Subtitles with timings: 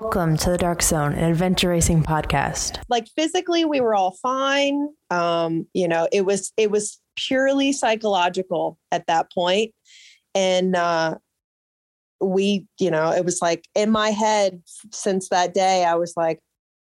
[0.00, 2.80] Welcome to the Dark Zone, an adventure racing podcast.
[2.88, 4.88] Like physically, we were all fine.
[5.10, 9.72] Um, you know, it was it was purely psychological at that point,
[10.34, 11.16] and uh,
[12.20, 16.40] we, you know, it was like in my head since that day, I was like,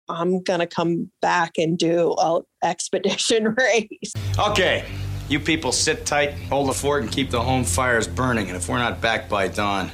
[0.09, 4.13] I'm gonna come back and do a expedition race.
[4.39, 4.85] Okay,
[5.29, 8.49] you people sit tight, hold the fort, and keep the home fires burning.
[8.49, 9.91] And if we're not back by dawn,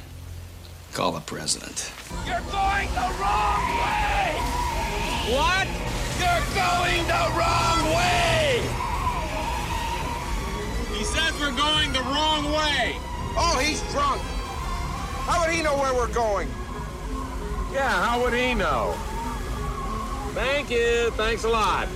[0.91, 1.91] call the president.
[2.25, 4.35] You're going the wrong way!
[5.33, 5.67] What?
[6.21, 8.61] You're going the wrong way!
[10.97, 12.95] He says we're going the wrong way.
[13.37, 14.21] Oh, he's drunk.
[15.25, 16.47] How would he know where we're going?
[17.73, 18.93] Yeah, how would he know?
[20.33, 21.11] Thank you.
[21.11, 21.87] Thanks a lot.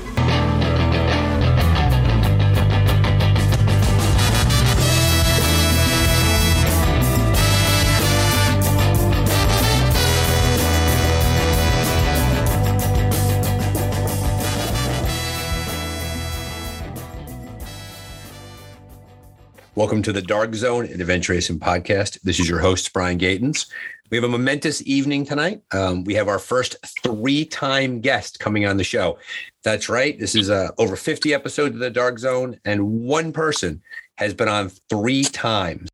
[19.80, 22.20] Welcome to the Dark Zone, an adventure racing podcast.
[22.20, 23.72] This is your host, Brian Gatens.
[24.12, 25.62] We have a momentous evening tonight.
[25.72, 29.20] Um, we have our first three-time guest coming on the show.
[29.63, 30.20] That's right.
[30.20, 33.82] This is uh, over 50 episodes of the Dark Zone, and one person
[34.18, 35.88] has been on three times.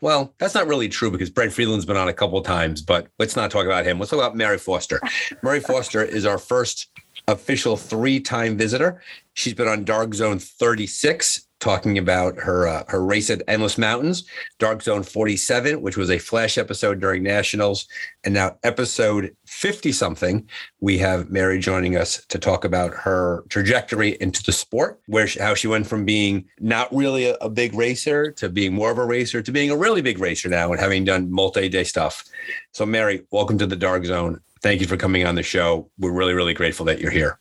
[0.00, 3.34] Well, that's not really true because Brent Friedland's been on a couple times, but let's
[3.34, 3.98] not talk about him.
[3.98, 5.00] Let's talk about Mary Foster.
[5.42, 6.86] Mary Foster is our first
[7.26, 9.02] official three-time visitor.
[9.34, 14.24] She's been on Dark Zone 36, talking about her uh, her race at Endless Mountains,
[14.58, 17.86] Dark Zone 47, which was a flash episode during Nationals,
[18.24, 20.48] and now episode 50 something.
[20.80, 25.40] We have Mary joining us to talk about her trajectory into the sport, where she,
[25.40, 28.98] how she went from being not really a, a big racer to being more of
[28.98, 32.24] a racer to being a really big racer now and having done multi-day stuff.
[32.72, 34.40] So Mary, welcome to the Dark Zone.
[34.60, 35.88] Thank you for coming on the show.
[35.98, 37.38] We're really really grateful that you're here.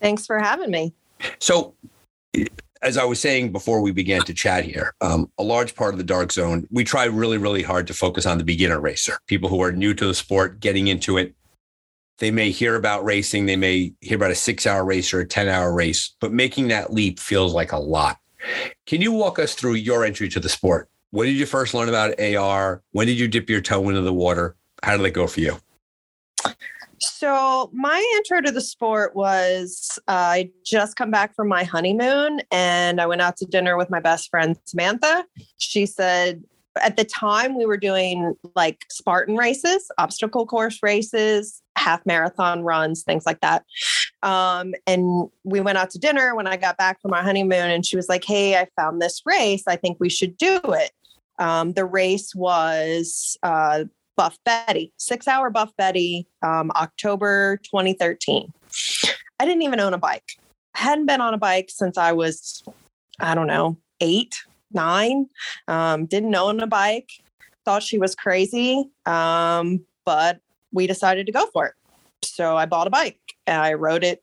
[0.00, 0.92] Thanks for having me.
[1.38, 1.74] So
[2.84, 5.98] as I was saying before we began to chat here, um, a large part of
[5.98, 9.48] the dark zone, we try really, really hard to focus on the beginner racer, people
[9.48, 11.34] who are new to the sport, getting into it.
[12.18, 15.26] They may hear about racing, they may hear about a six hour race or a
[15.26, 18.18] 10 hour race, but making that leap feels like a lot.
[18.86, 20.90] Can you walk us through your entry to the sport?
[21.10, 22.82] When did you first learn about AR?
[22.92, 24.56] When did you dip your toe into the water?
[24.82, 25.58] How did it go for you?
[27.00, 32.40] So my intro to the sport was uh, I just come back from my honeymoon
[32.50, 35.24] and I went out to dinner with my best friend Samantha.
[35.58, 36.42] She said
[36.80, 43.02] at the time we were doing like Spartan races, obstacle course races, half marathon runs,
[43.02, 43.64] things like that.
[44.22, 47.84] Um, and we went out to dinner when I got back from my honeymoon and
[47.86, 49.64] she was like, "Hey, I found this race.
[49.66, 50.90] I think we should do it."
[51.38, 53.84] Um, the race was uh,
[54.16, 58.52] Buff Betty, six hour Buff Betty, um, October 2013.
[59.40, 60.38] I didn't even own a bike.
[60.74, 62.62] I hadn't been on a bike since I was,
[63.20, 64.36] I don't know, eight,
[64.72, 65.26] nine.
[65.68, 67.10] Um, didn't own a bike.
[67.64, 68.90] Thought she was crazy.
[69.06, 70.40] Um, but
[70.72, 71.74] we decided to go for it.
[72.22, 74.22] So I bought a bike and I rode it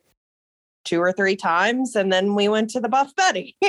[0.83, 3.55] two or three times and then we went to the Buff Betty.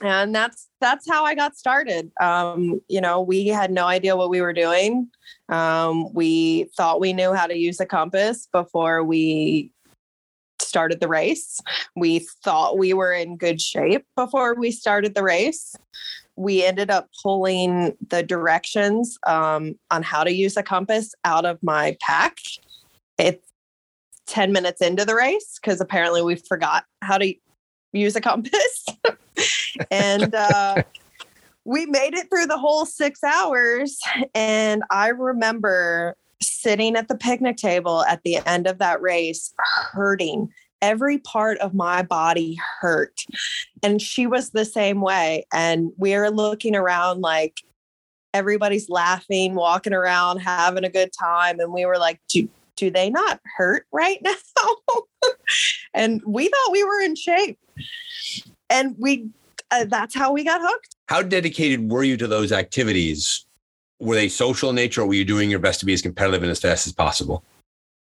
[0.00, 2.10] and that's that's how I got started.
[2.20, 5.08] Um, you know, we had no idea what we were doing.
[5.48, 9.72] Um, we thought we knew how to use a compass before we
[10.60, 11.60] started the race.
[11.96, 15.74] We thought we were in good shape before we started the race.
[16.36, 21.58] We ended up pulling the directions um, on how to use a compass out of
[21.62, 22.38] my pack.
[23.18, 23.46] It's
[24.28, 27.34] 10 minutes into the race because apparently we forgot how to
[27.92, 28.86] use a compass.
[29.90, 30.82] and uh,
[31.64, 33.98] we made it through the whole six hours.
[34.34, 39.52] And I remember sitting at the picnic table at the end of that race,
[39.92, 40.48] hurting.
[40.82, 43.20] Every part of my body hurt.
[43.82, 45.44] And she was the same way.
[45.52, 47.60] And we are looking around like
[48.32, 51.60] everybody's laughing, walking around, having a good time.
[51.60, 55.32] And we were like, do, do they not hurt right now?
[55.92, 57.58] and we thought we were in shape.
[58.70, 59.28] And we
[59.70, 60.96] uh, that's how we got hooked.
[61.06, 63.46] How dedicated were you to those activities?
[63.98, 66.42] Were they social in nature, or were you doing your best to be as competitive
[66.42, 67.44] and as fast as possible?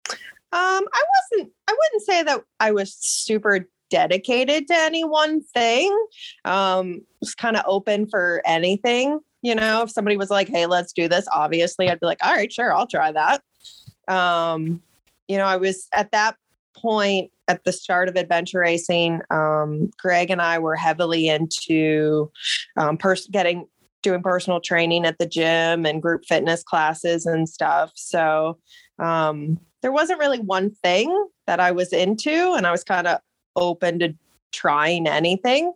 [0.10, 0.18] Um,
[0.51, 1.51] I wasn't.
[1.68, 6.07] I wouldn't say that I was super dedicated to any one thing.
[6.45, 9.19] Um, was kind of open for anything.
[9.42, 12.33] You know, if somebody was like, "Hey, let's do this," obviously, I'd be like, "All
[12.33, 13.44] right, sure, I'll try that."
[14.07, 14.81] Um,
[15.27, 16.38] you know, I was at that
[16.75, 22.31] point at the start of adventure racing, um, Greg and I were heavily into
[22.78, 23.68] um, pers- getting
[24.01, 27.92] doing personal training at the gym and group fitness classes and stuff.
[27.95, 28.60] So
[29.00, 33.19] um, there wasn't really one thing that I was into, and I was kind of
[33.56, 34.16] open to
[34.53, 35.73] trying anything.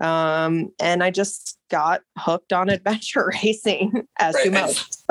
[0.00, 4.58] Um, and I just got hooked on adventure racing as Right, to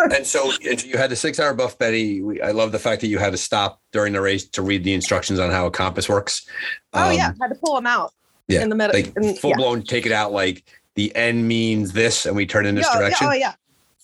[0.03, 2.21] and- and so you had the six hour buff, Betty.
[2.21, 4.83] We, I love the fact that you had to stop during the race to read
[4.83, 6.47] the instructions on how a compass works.
[6.93, 8.13] oh yeah, Um, had to pull them out
[8.47, 8.95] yeah, in the middle.
[8.95, 9.55] like in- full yeah.
[9.57, 9.81] blown.
[9.81, 10.63] Take it out like
[10.95, 13.27] the N means this, and we turn in this yeah, direction.
[13.27, 13.53] oh yeah,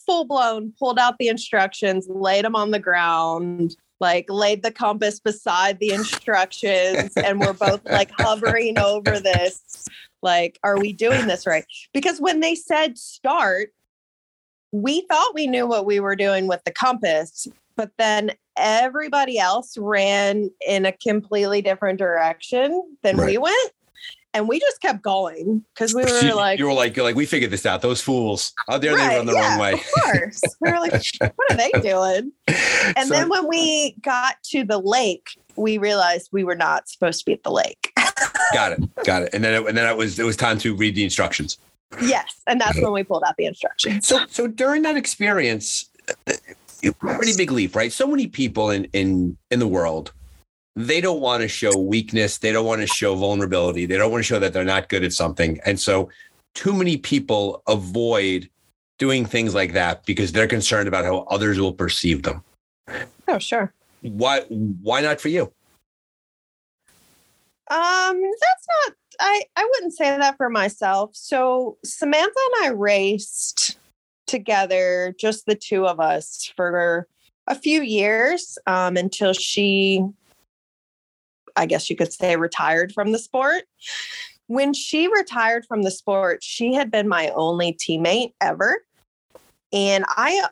[0.05, 0.73] full blown.
[0.79, 5.91] Pulled out the instructions, laid them on the ground, like laid the compass beside the
[5.91, 9.87] instructions, and we're both like hovering over this.
[10.21, 11.65] Like, are we doing this right?
[11.93, 13.69] Because when they said start,
[14.71, 19.77] we thought we knew what we were doing with the compass, but then everybody else
[19.77, 23.71] ran in a completely different direction than we went.
[24.35, 27.15] And we just kept going because we You- were like, you were like, you're like,
[27.15, 27.81] we figured this out.
[27.81, 29.73] Those fools out there, they run the yeah, wrong way.
[29.73, 30.41] Of course.
[30.59, 32.31] We were like, what are they doing?
[32.97, 37.19] And So- then when we got to the lake, we realized we were not supposed
[37.19, 37.91] to be at the lake.
[38.53, 39.29] got it, got it.
[39.33, 41.57] And then, it, and then it was it was time to read the instructions.
[42.01, 42.41] yes.
[42.47, 44.07] And that's when we pulled out the instructions.
[44.07, 45.89] So, so during that experience,
[46.27, 46.33] uh,
[46.99, 47.91] pretty big leap, right?
[47.93, 50.11] So many people in in in the world,
[50.75, 52.37] they don't want to show weakness.
[52.37, 53.85] They don't want to show vulnerability.
[53.85, 55.59] They don't want to show that they're not good at something.
[55.65, 56.09] And so,
[56.55, 58.49] too many people avoid
[58.99, 62.43] doing things like that because they're concerned about how others will perceive them.
[63.27, 63.73] Oh, sure.
[64.01, 64.41] Why?
[64.49, 65.51] Why not for you?
[67.71, 71.11] Um, that's not I I wouldn't say that for myself.
[71.13, 73.77] So Samantha and I raced
[74.27, 77.07] together, just the two of us, for
[77.47, 80.03] a few years, um, until she
[81.55, 83.63] I guess you could say retired from the sport.
[84.47, 88.83] When she retired from the sport, she had been my only teammate ever.
[89.71, 90.43] And I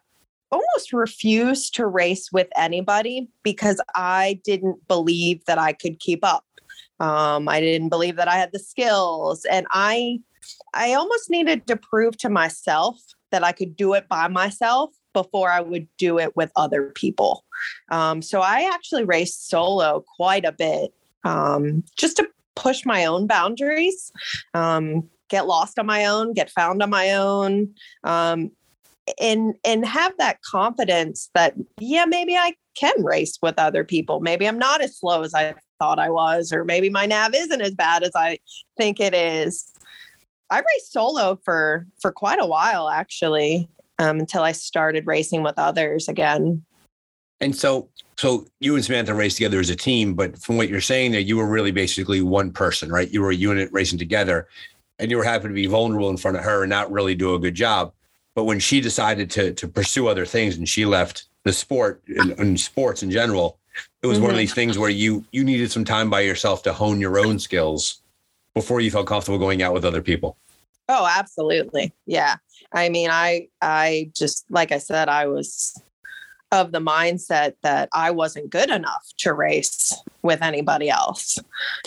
[0.52, 6.46] almost refused to race with anybody because I didn't believe that I could keep up.
[7.00, 10.20] Um, I didn't believe that I had the skills, and I,
[10.74, 13.00] I almost needed to prove to myself
[13.32, 17.46] that I could do it by myself before I would do it with other people.
[17.90, 20.94] Um, so I actually raced solo quite a bit,
[21.24, 24.12] um, just to push my own boundaries,
[24.54, 27.74] um, get lost on my own, get found on my own,
[28.04, 28.52] um,
[29.20, 34.20] and and have that confidence that yeah, maybe I can race with other people.
[34.20, 37.62] Maybe I'm not as slow as I thought I was, or maybe my nav isn't
[37.62, 38.40] as bad as I
[38.78, 39.72] think it is.
[40.50, 43.70] I raced solo for for quite a while actually,
[44.00, 46.64] um, until I started racing with others again.
[47.40, 50.82] And so, so you and Samantha raced together as a team, but from what you're
[50.82, 53.10] saying there, you were really basically one person, right?
[53.10, 54.48] You were a unit racing together,
[55.00, 57.34] and you were happy to be vulnerable in front of her and not really do
[57.34, 57.94] a good job.
[58.36, 62.32] But when she decided to to pursue other things and she left the sport and,
[62.40, 63.58] and sports in general,
[64.04, 64.40] it was one of Mhm.
[64.40, 68.02] these things where you you needed some time by yourself to hone your own skills
[68.54, 70.38] before you felt comfortable going out with other people.
[70.88, 71.92] Oh, absolutely.
[72.06, 72.36] Yeah.
[72.74, 75.82] I mean, I I just like I said, I was
[76.52, 81.40] of the mindset that I wasn't good enough to race with anybody else.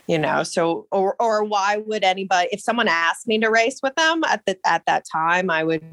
[0.07, 3.95] You know, so or or why would anybody if someone asked me to race with
[3.97, 5.85] them at the at that time, I would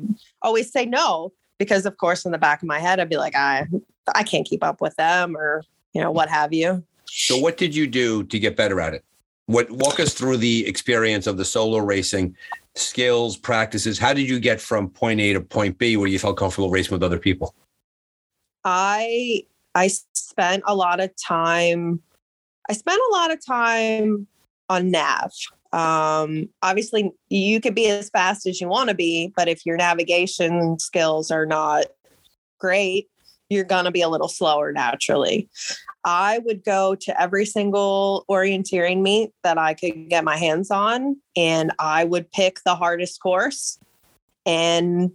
[0.42, 3.36] always say no because of course in the back of my head I'd be like
[3.36, 3.68] I
[4.16, 6.84] I can't keep up with them or you know what have you.
[7.06, 9.04] So, what did you do to get better at it?
[9.48, 12.36] What walk us through the experience of the solo racing
[12.76, 14.00] skills, practices?
[14.00, 16.94] How did you get from point A to point B where you felt comfortable racing
[16.94, 17.54] with other people?
[18.64, 22.02] I I spent a lot of time
[22.70, 24.28] I spent a lot of time
[24.70, 25.32] on nav.
[25.74, 29.78] Um, obviously you could be as fast as you want to be, but if your
[29.78, 31.86] navigation skills are not
[32.60, 33.10] great,
[33.50, 35.50] you're going to be a little slower naturally.
[36.04, 41.18] I would go to every single orienteering meet that I could get my hands on
[41.36, 43.78] and I would pick the hardest course
[44.46, 45.12] and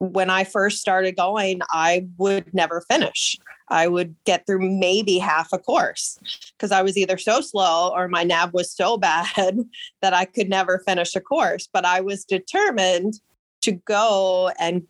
[0.00, 3.36] when I first started going, I would never finish.
[3.68, 6.18] I would get through maybe half a course
[6.52, 9.58] because I was either so slow or my nav was so bad
[10.00, 11.68] that I could never finish a course.
[11.70, 13.20] But I was determined
[13.60, 14.86] to go and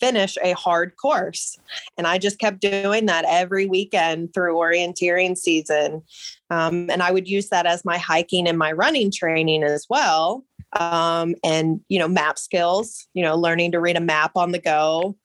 [0.00, 1.58] finish a hard course.
[1.96, 6.02] And I just kept doing that every weekend through orienteering season.
[6.50, 10.44] Um, and I would use that as my hiking and my running training as well
[10.74, 14.58] um, and you know map skills you know learning to read a map on the
[14.58, 15.16] go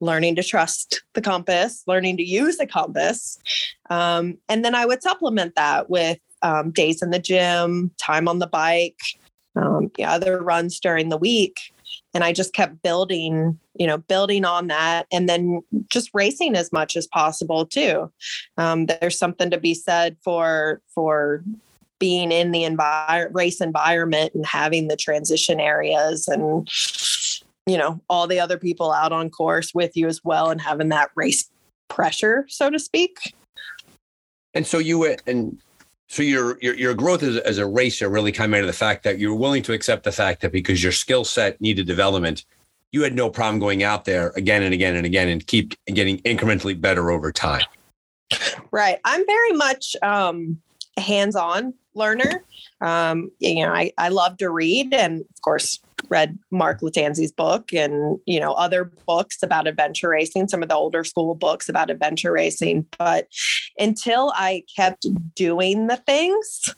[0.00, 3.38] learning to trust the compass learning to use the compass
[3.90, 8.38] um, and then i would supplement that with um, days in the gym time on
[8.38, 9.00] the bike
[9.56, 11.72] um, yeah, other runs during the week
[12.14, 16.72] and I just kept building, you know, building on that and then just racing as
[16.72, 18.10] much as possible too.
[18.56, 21.44] Um, there's something to be said for, for
[21.98, 26.68] being in the envir- race environment and having the transition areas and,
[27.66, 30.88] you know, all the other people out on course with you as well and having
[30.88, 31.50] that race
[31.88, 33.34] pressure, so to speak.
[34.54, 35.58] And so you went and
[36.08, 39.04] so your your your growth as, as a racer really came out of the fact
[39.04, 42.44] that you were willing to accept the fact that because your skill set needed development,
[42.92, 46.18] you had no problem going out there again and again and again and keep getting
[46.20, 47.64] incrementally better over time.
[48.70, 48.98] Right.
[49.04, 50.60] I'm very much um,
[51.00, 52.44] hands-on learner.
[52.80, 57.72] Um, you know, I, I love to read and of course read Mark Lattanzi's book
[57.72, 61.90] and, you know, other books about adventure racing, some of the older school books about
[61.90, 62.86] adventure racing.
[62.98, 63.26] But
[63.78, 66.74] until I kept doing the things,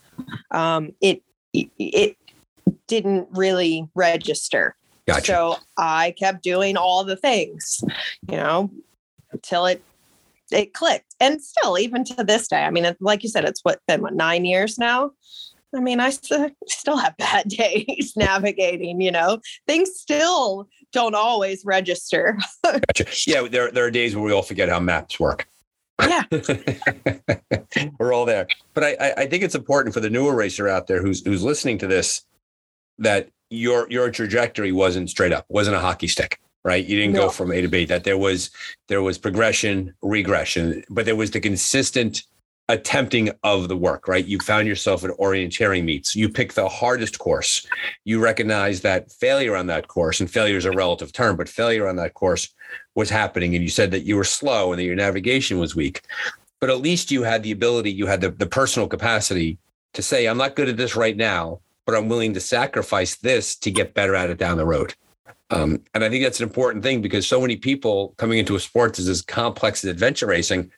[0.50, 1.23] um, it,
[1.53, 2.17] it
[2.87, 4.75] didn't really register.
[5.07, 5.27] Gotcha.
[5.27, 7.85] So I kept doing all the things,
[8.29, 8.71] you know,
[9.33, 9.83] until it
[10.52, 11.14] it clicked.
[11.21, 14.14] And still, even to this day, I mean, like you said, it's what been what
[14.14, 15.12] nine years now.
[15.75, 21.64] I mean, I still, still have bad days navigating, you know, things still don't always
[21.64, 22.38] register.
[22.64, 23.07] gotcha.
[23.26, 25.47] Yeah, there, there are days where we all forget how maps work.
[26.00, 26.25] Yeah.
[27.99, 28.49] We're all there.
[28.73, 31.76] But I, I think it's important for the newer racer out there who's who's listening
[31.78, 32.25] to this
[32.99, 36.85] that your your trajectory wasn't straight up, wasn't a hockey stick right?
[36.85, 37.26] You didn't no.
[37.26, 37.85] go from A to B.
[37.85, 38.50] That there was
[38.88, 42.23] there was progression, regression, but there was the consistent
[42.71, 44.25] attempting of the work, right?
[44.25, 46.14] You found yourself at orienteering meets.
[46.14, 47.67] You picked the hardest course.
[48.05, 51.88] You recognize that failure on that course, and failure is a relative term, but failure
[51.88, 52.49] on that course
[52.95, 53.55] was happening.
[53.55, 56.02] And you said that you were slow and that your navigation was weak.
[56.61, 59.59] But at least you had the ability, you had the, the personal capacity
[59.95, 63.57] to say, I'm not good at this right now, but I'm willing to sacrifice this
[63.57, 64.95] to get better at it down the road.
[65.50, 68.61] Um, and I think that's an important thing because so many people coming into a
[68.61, 70.71] sport that's as complex as adventure racing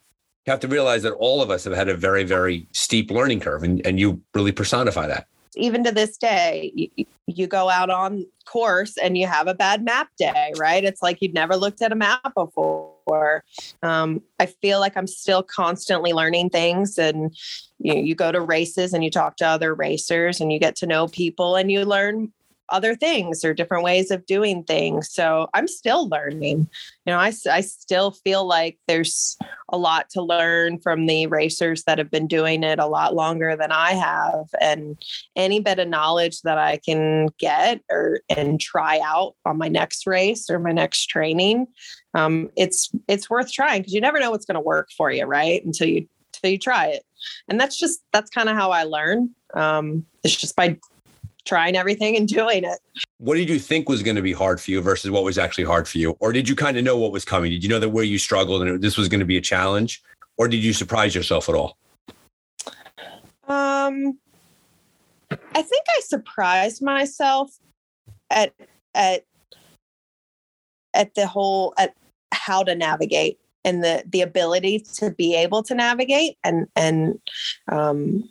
[0.46, 3.62] have to realize that all of us have had a very, very steep learning curve,
[3.62, 5.26] and, and you really personify that.
[5.54, 9.84] Even to this day, you, you go out on course and you have a bad
[9.84, 10.82] map day, right?
[10.82, 13.44] It's like you'd never looked at a map before.
[13.82, 17.36] Um, I feel like I'm still constantly learning things, and
[17.78, 20.86] you, you go to races and you talk to other racers and you get to
[20.86, 22.32] know people and you learn
[22.72, 25.12] other things or different ways of doing things.
[25.12, 26.68] So I'm still learning.
[27.06, 29.36] You know, I, I still feel like there's
[29.68, 33.56] a lot to learn from the racers that have been doing it a lot longer
[33.56, 34.46] than I have.
[34.60, 35.00] And
[35.36, 40.06] any bit of knowledge that I can get or and try out on my next
[40.06, 41.66] race or my next training,
[42.14, 45.24] um, it's it's worth trying because you never know what's going to work for you,
[45.24, 45.64] right?
[45.64, 47.04] Until you until you try it.
[47.48, 49.30] And that's just that's kind of how I learn.
[49.54, 50.78] Um, it's just by
[51.44, 52.78] trying everything and doing it.
[53.18, 55.64] What did you think was going to be hard for you versus what was actually
[55.64, 56.16] hard for you?
[56.20, 57.50] Or did you kind of know what was coming?
[57.50, 60.02] Did you know that where you struggled and this was going to be a challenge?
[60.38, 61.76] Or did you surprise yourself at all?
[63.49, 64.18] Um,
[65.30, 67.58] I think I surprised myself
[68.30, 68.54] at
[68.94, 69.25] at
[70.94, 71.94] at the whole at
[72.32, 77.18] how to navigate and the the ability to be able to navigate and and
[77.70, 78.28] um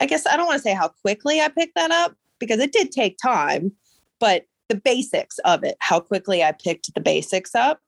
[0.00, 2.72] I guess I don't want to say how quickly I picked that up, because it
[2.72, 3.70] did take time,
[4.18, 7.78] but the basics of it, how quickly I picked the basics up.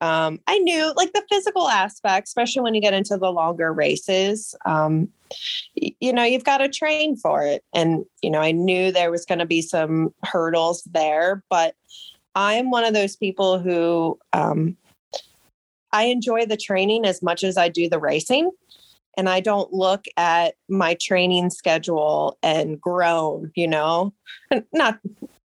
[0.00, 4.54] Um, I knew like the physical aspect, especially when you get into the longer races,
[4.64, 5.08] um,
[5.80, 7.64] y- you know, you've got to train for it.
[7.74, 11.74] And, you know, I knew there was going to be some hurdles there, but
[12.36, 14.76] I'm one of those people who um,
[15.90, 18.52] I enjoy the training as much as I do the racing
[19.18, 24.14] and I don't look at my training schedule and groan, you know,
[24.50, 25.00] and not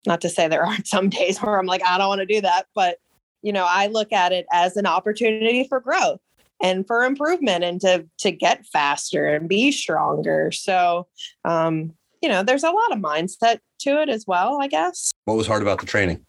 [0.07, 2.41] not to say there aren't some days where I'm like, I don't want to do
[2.41, 2.97] that, but
[3.43, 6.21] you know, I look at it as an opportunity for growth
[6.61, 10.51] and for improvement and to to get faster and be stronger.
[10.51, 11.07] So
[11.43, 15.11] um, you know, there's a lot of mindset to it as well, I guess.
[15.25, 16.25] What was hard about the training?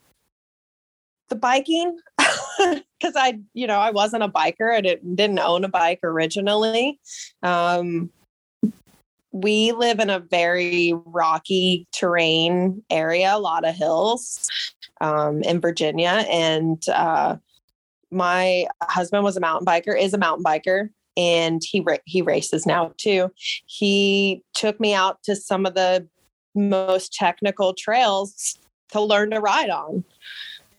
[1.28, 1.96] The biking.
[3.00, 4.74] because I, you know, I wasn't a biker.
[4.74, 7.00] I didn't, didn't own a bike originally.
[7.42, 8.10] Um,
[9.32, 14.48] we live in a very rocky terrain area, a lot of hills
[15.00, 16.24] um, in Virginia.
[16.28, 17.36] And uh,
[18.10, 22.92] my husband was a mountain biker, is a mountain biker, and he he races now
[22.96, 23.30] too.
[23.66, 26.06] He took me out to some of the
[26.54, 28.58] most technical trails
[28.90, 30.04] to learn to ride on.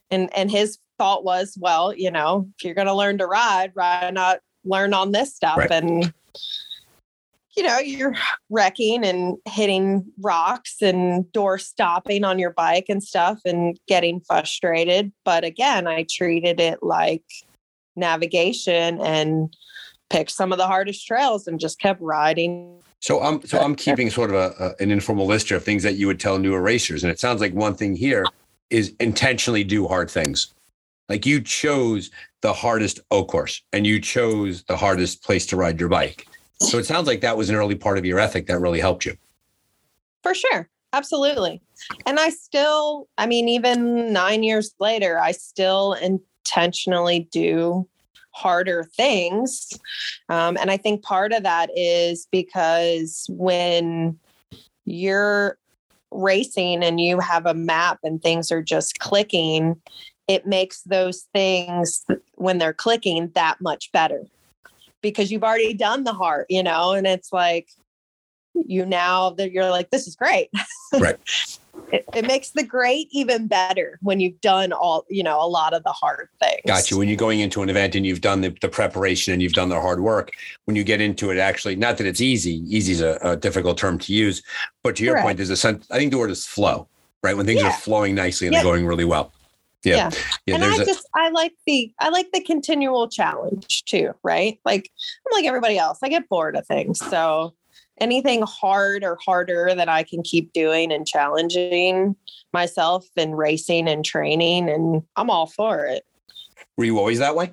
[0.09, 3.72] And and his thought was, well, you know, if you're going to learn to ride,
[3.74, 5.58] why not learn on this stuff?
[5.58, 5.72] Right.
[5.72, 6.13] And
[7.58, 8.15] you know, you're
[8.51, 15.12] wrecking and hitting rocks and door stopping on your bike and stuff and getting frustrated.
[15.25, 17.24] But again, I treated it like
[17.96, 19.51] navigation and
[20.12, 22.79] picked some of the hardest trails and just kept riding.
[23.00, 25.81] So I'm so I'm keeping sort of a, a, an informal list here of things
[25.81, 28.24] that you would tell new racers, and it sounds like one thing here
[28.70, 30.53] is intentionally do hard things.
[31.11, 35.77] Like you chose the hardest O course, and you chose the hardest place to ride
[35.77, 36.25] your bike.
[36.61, 39.05] So it sounds like that was an early part of your ethic that really helped
[39.05, 39.17] you.
[40.23, 40.69] For sure.
[40.93, 41.61] Absolutely.
[42.05, 47.89] And I still, I mean, even nine years later, I still intentionally do
[48.33, 49.67] harder things.
[50.29, 54.17] Um, and I think part of that is because when
[54.85, 55.57] you're
[56.11, 59.81] racing and you have a map and things are just clicking,
[60.27, 64.23] it makes those things when they're clicking that much better
[65.01, 67.69] because you've already done the heart, you know, and it's like
[68.53, 70.49] you now that you're like, this is great.
[70.99, 71.15] Right.
[71.93, 75.73] it, it, makes the great even better when you've done all, you know, a lot
[75.73, 76.59] of the hard things.
[76.67, 76.97] Got you.
[76.97, 79.69] When you're going into an event and you've done the, the preparation and you've done
[79.69, 80.31] the hard work,
[80.65, 83.77] when you get into it, actually, not that it's easy, easy is a, a difficult
[83.77, 84.43] term to use,
[84.83, 85.25] but to your Correct.
[85.25, 86.89] point, there's a sense, I think the word is flow,
[87.23, 87.37] right?
[87.37, 87.69] When things yeah.
[87.69, 89.31] are flowing nicely and they're going really well.
[89.83, 89.95] Yeah.
[89.95, 90.11] yeah.
[90.45, 94.59] yeah and I just I like the I like the continual challenge too, right?
[94.65, 94.91] Like
[95.25, 96.00] I'm like everybody else.
[96.03, 97.00] I get bored of things.
[97.00, 97.55] So
[98.00, 102.15] anything hard or harder that I can keep doing and challenging
[102.53, 106.03] myself and racing and training and I'm all for it.
[106.77, 107.51] Were you always that way?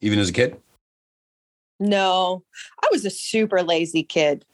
[0.00, 0.60] Even as a kid?
[1.80, 2.44] No.
[2.82, 4.44] I was a super lazy kid.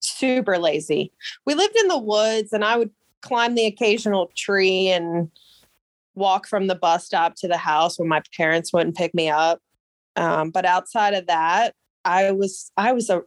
[0.00, 1.12] Super lazy.
[1.44, 2.90] We lived in the woods and I would
[3.22, 5.30] climb the occasional tree and
[6.16, 9.60] walk from the bus stop to the house when my parents wouldn't pick me up.
[10.16, 13.22] Um, but outside of that, I was I was a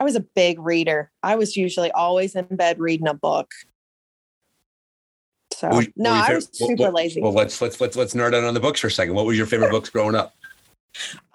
[0.00, 1.10] I was a big reader.
[1.22, 3.52] I was usually always in bed reading a book.
[5.52, 7.20] So what, no, I was super lazy.
[7.20, 9.14] Well, let's let's let's let's nerd out on the books for a second.
[9.14, 10.34] What was your favorite books growing up?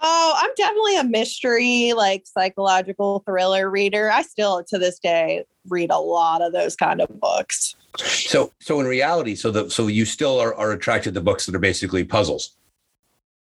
[0.01, 4.11] Oh, I'm definitely a mystery, like psychological thriller reader.
[4.11, 7.75] I still to this day read a lot of those kind of books.
[7.97, 11.55] So, so in reality, so the so you still are, are attracted to books that
[11.55, 12.55] are basically puzzles.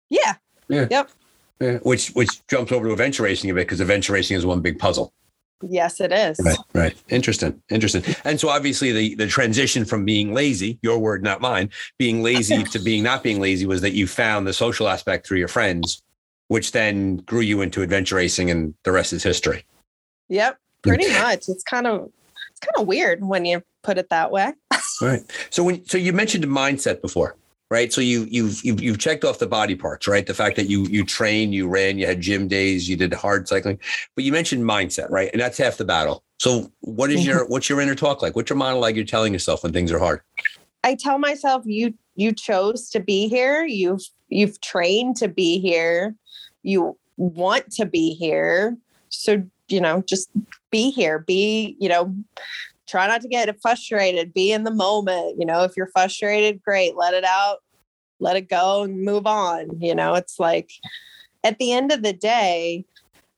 [0.09, 0.35] Yeah.
[0.67, 0.87] Yeah.
[0.89, 1.11] Yep.
[1.59, 1.77] Yeah.
[1.83, 4.79] Which which jumps over to adventure racing a bit because adventure racing is one big
[4.79, 5.13] puzzle.
[5.61, 6.39] Yes, it is.
[6.43, 7.03] Right, right.
[7.09, 8.03] Interesting, interesting.
[8.23, 12.63] And so obviously the the transition from being lazy, your word, not mine, being lazy
[12.71, 16.01] to being not being lazy was that you found the social aspect through your friends,
[16.47, 19.65] which then grew you into adventure racing, and the rest is history.
[20.29, 20.87] Yep, mm.
[20.87, 21.49] pretty much.
[21.49, 22.09] It's kind of
[22.51, 24.53] it's kind of weird when you put it that way.
[25.01, 25.21] right.
[25.49, 27.35] So when so you mentioned a mindset before,
[27.69, 27.91] right?
[27.93, 30.25] So you you've, you've you've checked off the body parts, right?
[30.25, 33.47] The fact that you you train, you ran, you had gym days, you did hard
[33.47, 33.79] cycling,
[34.15, 35.29] but you mentioned mindset, right?
[35.31, 36.23] And that's half the battle.
[36.39, 38.35] So what is your what's your inner talk like?
[38.35, 40.21] What's your monologue you're telling yourself when things are hard?
[40.83, 43.65] I tell myself you you chose to be here.
[43.65, 46.15] You've you've trained to be here.
[46.63, 48.77] You want to be here.
[49.09, 50.29] So, you know, just
[50.71, 51.19] be here.
[51.19, 52.15] Be, you know,
[52.89, 54.33] try not to get frustrated.
[54.33, 57.59] Be in the moment you know if you're frustrated great let it out
[58.19, 60.71] let it go and move on you know it's like
[61.43, 62.85] at the end of the day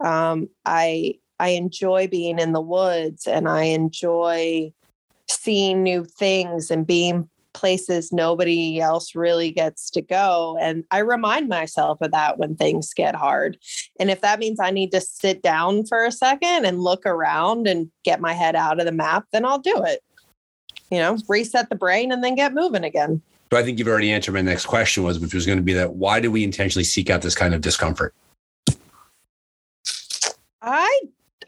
[0.04, 4.72] um, i i enjoy being in the woods and i enjoy
[5.30, 10.58] seeing new things and being places nobody else really gets to go.
[10.62, 13.58] And I remind myself of that when things get hard.
[14.00, 17.68] And if that means I need to sit down for a second and look around
[17.68, 20.02] and get my head out of the map, then I'll do it.
[20.90, 23.22] You know, reset the brain and then get moving again.
[23.52, 25.74] So I think you've already answered my next question was, which was going to be
[25.74, 28.14] that why do we intentionally seek out this kind of discomfort?
[30.62, 31.02] I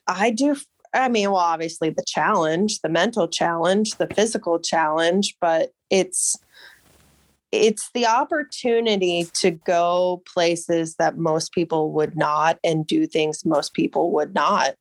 [0.07, 0.57] I do
[0.93, 6.37] I mean, well, obviously the challenge, the mental challenge, the physical challenge, but it's
[7.51, 13.75] it's the opportunity to go places that most people would not and do things most
[13.75, 14.73] people would not.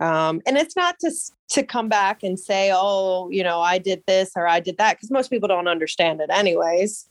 [0.00, 1.10] Um, and it's not to
[1.50, 4.96] to come back and say oh you know i did this or i did that
[4.96, 7.06] because most people don't understand it anyways.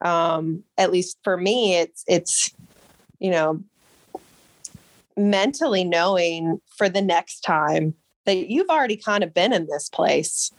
[0.00, 2.54] Um, at least for me it's it's
[3.18, 3.62] you know
[5.16, 10.50] mentally knowing for the next time that you've already kind of been in this place.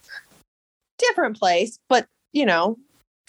[0.98, 2.78] Different place but you know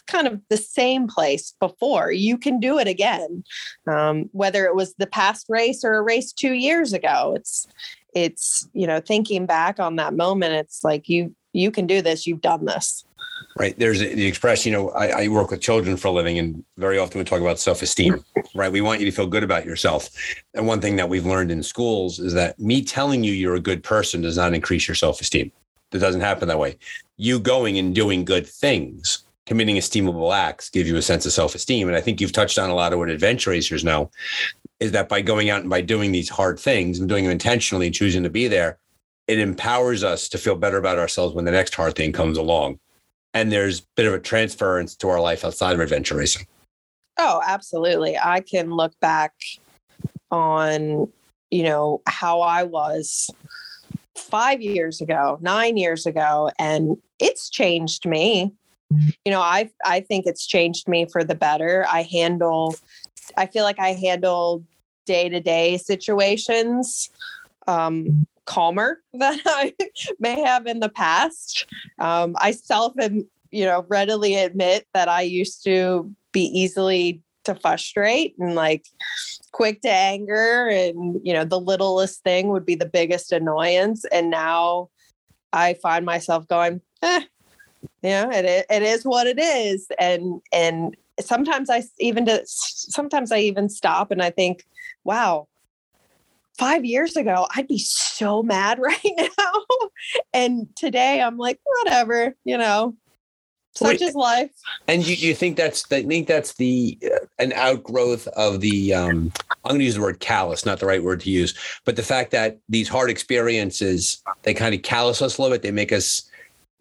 [0.06, 2.10] kind of the same place before.
[2.10, 3.44] You can do it again
[3.86, 7.34] um, whether it was the past race or a race two years ago.
[7.36, 7.66] It's
[8.14, 12.26] it's you know thinking back on that moment it's like you you can do this.
[12.26, 13.04] You've done this.
[13.56, 13.78] right?
[13.78, 16.98] There's the expression, you know, I, I work with children for a living, and very
[16.98, 18.70] often we talk about self esteem, right?
[18.70, 20.10] We want you to feel good about yourself.
[20.54, 23.60] And one thing that we've learned in schools is that me telling you you're a
[23.60, 25.50] good person does not increase your self esteem.
[25.90, 26.78] That doesn't happen that way.
[27.16, 31.54] You going and doing good things, committing esteemable acts, give you a sense of self
[31.54, 31.88] esteem.
[31.88, 34.10] And I think you've touched on a lot of what adventure racers know
[34.80, 37.90] is that by going out and by doing these hard things and doing them intentionally
[37.90, 38.78] choosing to be there,
[39.28, 42.80] it empowers us to feel better about ourselves when the next hard thing comes along
[43.34, 46.46] and there's a bit of a transference to our life outside of adventure racing.
[47.18, 48.16] Oh, absolutely.
[48.16, 49.32] I can look back
[50.30, 51.12] on,
[51.50, 53.30] you know, how I was
[54.16, 58.52] five years ago, nine years ago, and it's changed me.
[59.24, 61.84] You know, I I think it's changed me for the better.
[61.88, 62.74] I handle,
[63.36, 64.64] I feel like I handle
[65.04, 67.10] day to day situations
[67.66, 69.74] um, calmer than I
[70.18, 71.66] may have in the past.
[71.98, 77.54] Um, I self and you know readily admit that I used to be easily to
[77.54, 78.84] frustrate and like
[79.52, 84.28] quick to anger and you know the littlest thing would be the biggest annoyance and
[84.30, 84.90] now
[85.52, 87.22] I find myself going eh,
[88.02, 93.38] know it, it is what it is and and sometimes I even do, sometimes I
[93.38, 94.66] even stop and I think
[95.04, 95.48] wow
[96.58, 99.52] five years ago, I'd be so mad right now.
[100.32, 102.96] and today I'm like, whatever, you know,
[103.74, 104.50] such is life.
[104.88, 109.32] And you, you think that's I think that's the uh, an outgrowth of the um,
[109.64, 112.02] I'm going to use the word callous, not the right word to use, but the
[112.02, 115.62] fact that these hard experiences they kind of callous us a little bit.
[115.62, 116.28] They make us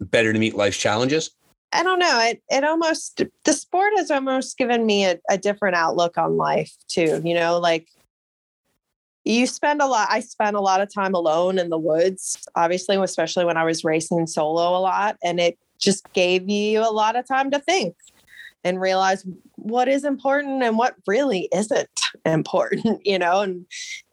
[0.00, 1.30] better to meet life's challenges.
[1.72, 2.18] I don't know.
[2.20, 6.74] It it almost the sport has almost given me a, a different outlook on life
[6.88, 7.20] too.
[7.24, 7.86] You know, like
[9.28, 12.96] you spend a lot i spent a lot of time alone in the woods obviously
[12.96, 17.16] especially when i was racing solo a lot and it just gave you a lot
[17.16, 17.94] of time to think
[18.64, 19.24] and realize
[19.56, 21.88] what is important and what really isn't
[22.24, 23.66] important you know and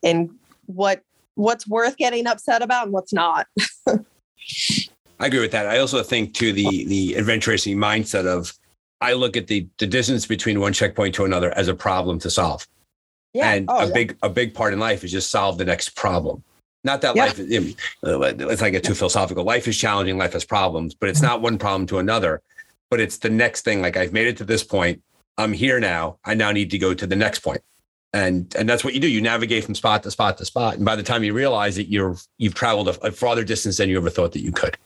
[0.03, 0.29] and
[0.67, 1.01] what
[1.35, 3.47] what's worth getting upset about and what's not.
[3.87, 5.67] I agree with that.
[5.67, 8.53] I also think to the the adventure racing mindset of
[9.01, 12.29] i look at the the distance between one checkpoint to another as a problem to
[12.29, 12.65] solve
[13.35, 13.51] yeah.
[13.51, 13.93] And oh, a yeah.
[13.93, 16.41] big a big part in life is just solve the next problem.
[16.85, 17.25] Not that yeah.
[17.25, 17.37] life,
[18.01, 19.43] let's not get too philosophical.
[19.43, 22.41] Life is challenging, life has problems, but it's not one problem to another.
[22.89, 23.81] But it's the next thing.
[23.81, 25.01] Like I've made it to this point.
[25.37, 26.17] I'm here now.
[26.23, 27.61] I now need to go to the next point.
[28.13, 29.09] And and that's what you do.
[29.09, 30.75] You navigate from spot to spot to spot.
[30.75, 33.89] And by the time you realize that you're you've traveled a, a farther distance than
[33.89, 34.77] you ever thought that you could.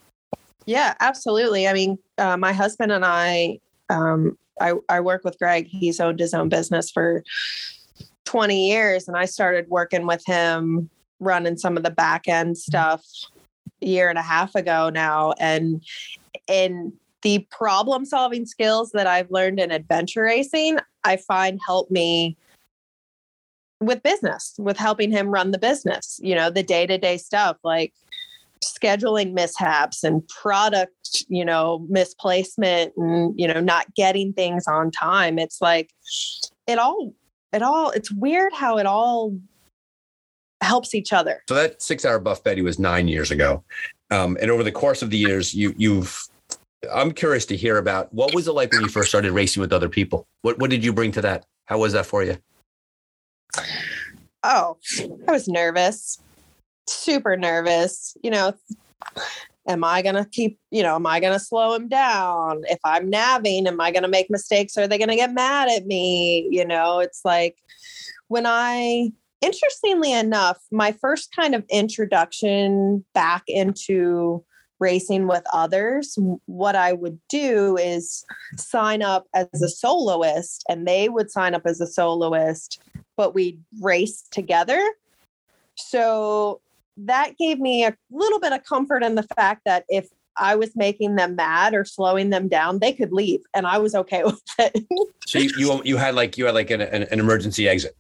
[0.66, 1.68] Yeah, absolutely.
[1.68, 3.60] I mean, uh, my husband and I,
[3.90, 5.68] um, I, I work with Greg.
[5.68, 7.24] He's owned his own business for
[8.30, 10.88] 20 years and I started working with him
[11.20, 13.04] running some of the back end stuff
[13.82, 15.34] a year and a half ago now.
[15.40, 15.84] And
[16.48, 22.38] and the problem solving skills that I've learned in adventure racing I find help me
[23.82, 27.94] with business with helping him run the business you know the day-to-day stuff like
[28.64, 35.40] scheduling mishaps and product you know misplacement and you know not getting things on time.
[35.40, 35.92] It's like
[36.68, 37.14] it all
[37.54, 39.38] it all it's weird how it all
[40.62, 41.44] helps each other.
[41.48, 43.64] So that six hour buff Betty was nine years ago.
[44.12, 46.28] Um, and over the course of the years, you you've
[46.94, 49.74] I'm curious to hear about what was it like when you first started racing with
[49.74, 50.28] other people?
[50.42, 51.46] What what did you bring to that?
[51.66, 52.38] How was that for you?
[54.44, 54.78] Oh,
[55.28, 56.20] I was nervous.
[56.88, 58.18] Super nervous.
[58.24, 58.54] You know,
[59.70, 62.64] am I going to keep, you know, am I going to slow him down?
[62.66, 64.76] If I'm nabbing, am I going to make mistakes?
[64.78, 66.48] Are they going to get mad at me?
[66.52, 67.56] You know, it's like
[68.28, 74.44] when I, interestingly enough, my first kind of introduction back into
[74.80, 78.26] racing with others, what I would do is
[78.58, 82.82] sign up as a soloist and they would sign up as a soloist,
[83.18, 84.82] but we'd race together.
[85.76, 86.62] So
[87.06, 90.76] that gave me a little bit of comfort in the fact that if I was
[90.76, 94.42] making them mad or slowing them down, they could leave, and I was okay with
[94.58, 94.86] it.
[95.26, 97.96] so you, you, you had like you had like an, an, an emergency exit.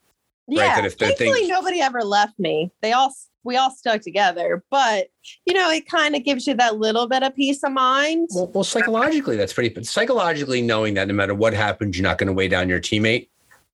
[0.48, 0.86] Yeah, right?
[0.86, 1.50] if thankfully things...
[1.50, 2.72] nobody ever left me.
[2.82, 5.08] They all we all stuck together, but
[5.46, 8.30] you know it kind of gives you that little bit of peace of mind.
[8.32, 9.70] Well, well psychologically, that's pretty.
[9.70, 12.80] But psychologically, knowing that no matter what happens, you're not going to weigh down your
[12.80, 13.28] teammate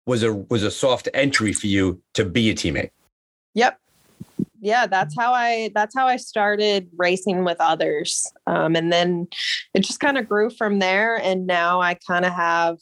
[0.05, 2.91] was a was a soft entry for you to be a teammate.
[3.53, 3.79] Yep,
[4.65, 8.25] yeah that's how i that's how i started racing with others.
[8.47, 9.27] Um, and then
[9.75, 12.77] it just kind of grew from there and now i kind of have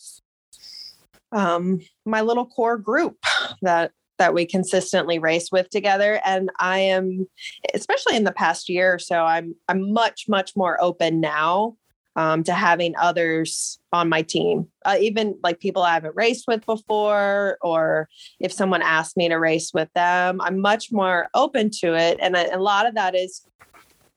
[1.34, 3.18] um, my little core group
[3.62, 6.22] that that we consistently race with together.
[6.26, 7.28] And i am
[7.74, 11.76] especially in the past year or so i'm i'm much much more open now
[12.16, 16.66] um, to having others on my team uh, even like people i haven't raced with
[16.66, 18.08] before or
[18.40, 22.36] if someone asked me to race with them i'm much more open to it and
[22.36, 23.48] a, a lot of that is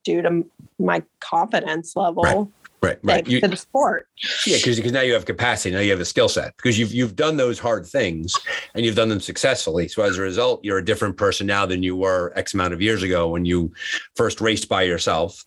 [0.04, 0.44] due to
[0.78, 2.46] my confidence level Right.
[2.82, 3.26] Right, right.
[3.26, 4.06] You, to the sport
[4.46, 6.92] yeah, because because now you have capacity, now you have a skill set because you've
[6.92, 8.35] you've done those hard things
[8.74, 9.88] and you've done them successfully.
[9.88, 12.82] So as a result, you're a different person now than you were X amount of
[12.82, 13.72] years ago when you
[14.14, 15.44] first raced by yourself,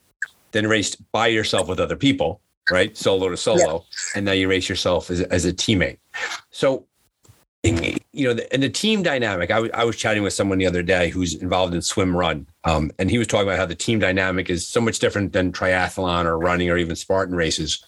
[0.51, 3.85] then raced by yourself with other people, right, solo to solo,
[4.15, 5.97] and now you race yourself as, as a teammate.
[6.51, 6.85] So
[7.63, 9.51] you know, the, and the team dynamic.
[9.51, 12.47] I was I was chatting with someone the other day who's involved in swim run,
[12.63, 15.51] um, and he was talking about how the team dynamic is so much different than
[15.51, 17.85] triathlon or running or even Spartan races.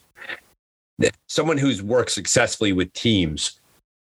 [1.28, 3.60] Someone who's worked successfully with teams,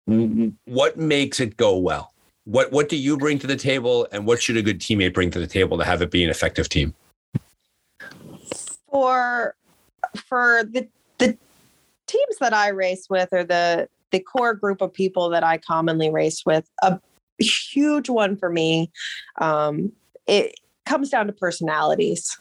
[0.08, 2.14] w- what makes it go well?
[2.46, 5.32] What what do you bring to the table, and what should a good teammate bring
[5.32, 6.96] to the table to have it be an effective team?
[8.92, 9.56] For
[10.28, 11.38] for the the
[12.08, 16.12] teams that I race with or the the core group of people that I commonly
[16.12, 17.00] race with, a
[17.40, 18.92] huge one for me.
[19.40, 19.94] Um,
[20.28, 22.38] it comes down to personalities.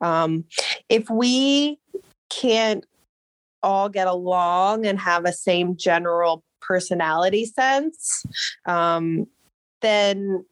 [0.00, 0.44] Um,
[0.88, 1.78] if we
[2.30, 2.84] can't
[3.62, 8.24] all get along and have a same general personality sense,
[8.66, 9.26] um,
[9.80, 10.44] then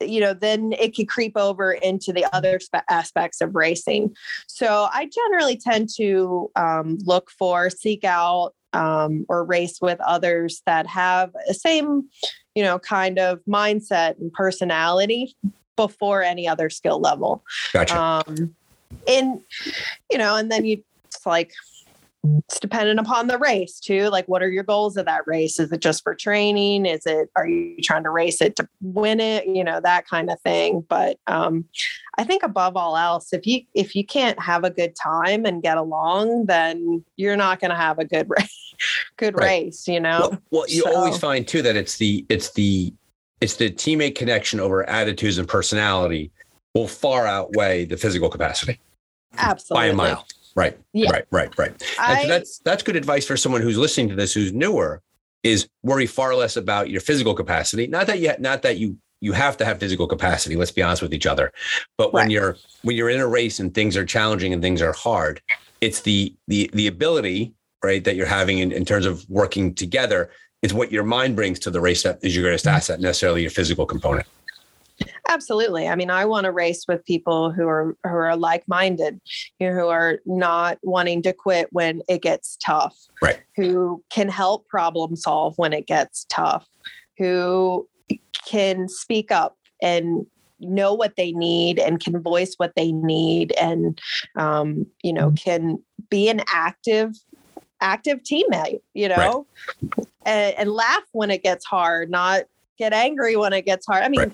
[0.00, 4.14] you know then it could creep over into the other spe- aspects of racing
[4.46, 10.62] so i generally tend to um, look for seek out um, or race with others
[10.66, 12.08] that have the same
[12.54, 15.36] you know kind of mindset and personality
[15.76, 17.98] before any other skill level Gotcha.
[18.00, 18.54] um
[19.08, 19.40] and
[20.10, 21.52] you know and then you it's like
[22.22, 25.58] it's dependent upon the race too like what are your goals of that race?
[25.58, 26.84] Is it just for training?
[26.86, 29.46] Is it are you trying to race it to win it?
[29.46, 30.84] You know that kind of thing.
[30.88, 31.64] But um
[32.18, 35.62] i think above all else if you if you can't have a good time and
[35.62, 38.74] get along then you're not going to have a good race
[39.16, 39.64] good Right.
[39.64, 40.30] race you know?
[40.30, 42.92] Well, well you always find too that it's the it's the
[43.40, 46.30] it's the teammate connection over attitudes and personality
[46.74, 48.80] will far outweigh the physical capacity
[49.38, 50.26] absolutely by a mile.
[50.54, 50.78] Right.
[50.92, 51.10] Yeah.
[51.10, 51.24] Right.
[51.30, 51.58] Right.
[51.58, 51.70] Right.
[51.70, 55.02] And I, so that's that's good advice for someone who's listening to this who's newer.
[55.42, 57.86] Is worry far less about your physical capacity.
[57.86, 60.56] Not that you not that you you have to have physical capacity.
[60.56, 61.52] Let's be honest with each other.
[61.96, 62.30] But when Right.
[62.30, 65.40] you're when you're in a race and things are challenging and things are hard,
[65.80, 70.30] it's the the the ability right that you're having in, in terms of working together
[70.62, 72.76] is what your mind brings to the race that is your greatest mm-hmm.
[72.76, 74.26] asset, necessarily your physical component.
[75.28, 75.88] Absolutely.
[75.88, 79.20] I mean, I want to race with people who are who are like-minded,
[79.58, 82.96] you know, who are not wanting to quit when it gets tough.
[83.22, 83.40] Right.
[83.56, 86.66] Who can help problem solve when it gets tough.
[87.18, 87.88] Who
[88.46, 90.26] can speak up and
[90.60, 94.00] know what they need and can voice what they need and
[94.36, 95.78] um, you know can
[96.10, 97.12] be an active
[97.80, 99.46] active teammate you know
[100.26, 102.42] and, and laugh when it gets hard not
[102.78, 104.32] get angry when it gets hard i mean Right.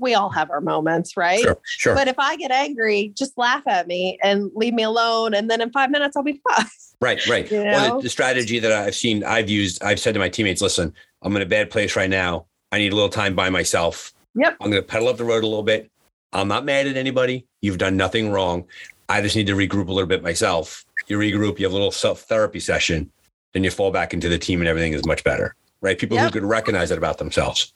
[0.00, 1.58] We all have our moments right Sure.
[1.64, 1.94] Sure.
[1.94, 5.60] but if i get angry just laugh at me and leave me alone and then
[5.60, 6.66] in five minutes i'll be fine
[7.00, 7.50] Right, right.
[7.50, 7.96] You know?
[7.96, 11.36] the, the strategy that I've seen, I've used, I've said to my teammates, listen, I'm
[11.36, 12.46] in a bad place right now.
[12.72, 14.14] I need a little time by myself.
[14.34, 14.56] Yep.
[14.60, 15.90] I'm going to pedal up the road a little bit.
[16.32, 17.46] I'm not mad at anybody.
[17.60, 18.64] You've done nothing wrong.
[19.10, 20.86] I just need to regroup a little bit myself.
[21.06, 23.10] You regroup, you have a little self therapy session,
[23.52, 25.54] then you fall back into the team and everything is much better.
[25.82, 25.98] Right.
[25.98, 27.74] People who could recognize it about themselves.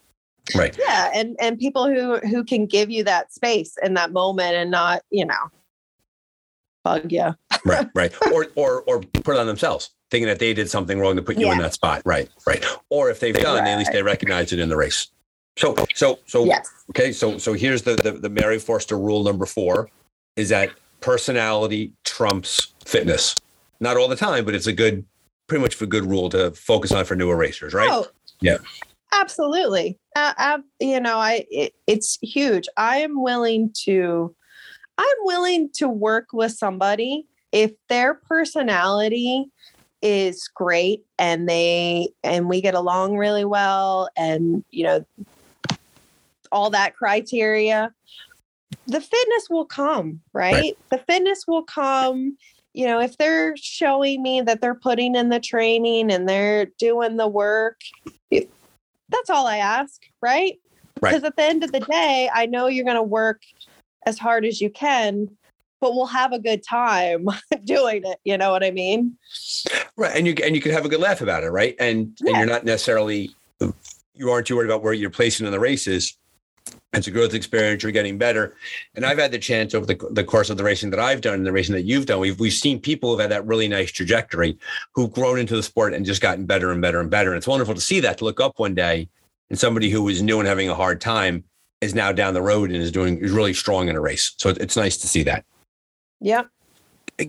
[0.55, 0.77] Right.
[0.79, 4.71] yeah and and people who who can give you that space in that moment and
[4.71, 5.49] not you know
[6.83, 7.35] bug you
[7.65, 8.13] right right.
[8.31, 11.37] Or or or put it on themselves thinking that they did something wrong to put
[11.37, 12.01] you in that spot.
[12.05, 12.63] Right right.
[12.89, 15.07] Or if they've done at least they recognize it in the race.
[15.57, 16.69] So so so yes.
[16.91, 19.89] okay so so here's the, the the mary Foster rule number four
[20.35, 23.35] is that personality trumps fitness.
[23.79, 25.05] Not all the time but it's a good
[25.47, 27.89] pretty much a good rule to focus on for new racers right?
[27.91, 28.07] Oh,
[28.41, 28.57] Yeah.
[29.11, 29.97] Absolutely.
[30.37, 32.67] Uh, you know, I it, it's huge.
[32.77, 34.35] I am willing to
[34.97, 39.45] I'm willing to work with somebody if their personality
[40.01, 45.05] is great and they and we get along really well and you know
[46.51, 47.93] all that criteria
[48.89, 52.37] the fitness will come right, the fitness will come.
[52.73, 57.17] You know if they're showing me that they're putting in the training and they're doing
[57.17, 57.79] the work
[58.31, 58.51] it-
[59.09, 60.59] that's all i ask right
[61.01, 61.11] Right.
[61.11, 63.41] because at the end of the day i know you're going to work
[64.05, 65.29] as hard as you can
[65.81, 67.25] but we'll have a good time
[67.63, 69.17] doing it you know what i mean
[69.95, 71.75] Right, and you and you can have a good laugh about it, right?
[71.77, 73.35] And and you're not necessarily
[74.13, 76.17] you aren't too worried about where you're placing in the races.
[76.93, 77.83] It's a growth experience.
[77.83, 78.55] You're getting better.
[78.95, 81.35] And I've had the chance over the, the course of the racing that I've done
[81.35, 82.19] and the racing that you've done.
[82.19, 84.57] We've, we've seen people who've had that really nice trajectory
[84.95, 87.29] who've grown into the sport and just gotten better and better and better.
[87.29, 89.07] And it's wonderful to see that, to look up one day
[89.51, 91.43] and somebody who was new and having a hard time
[91.79, 94.33] is now down the road and is doing, is really strong in a race.
[94.37, 95.45] So it's nice to see that.
[96.19, 96.43] Yeah.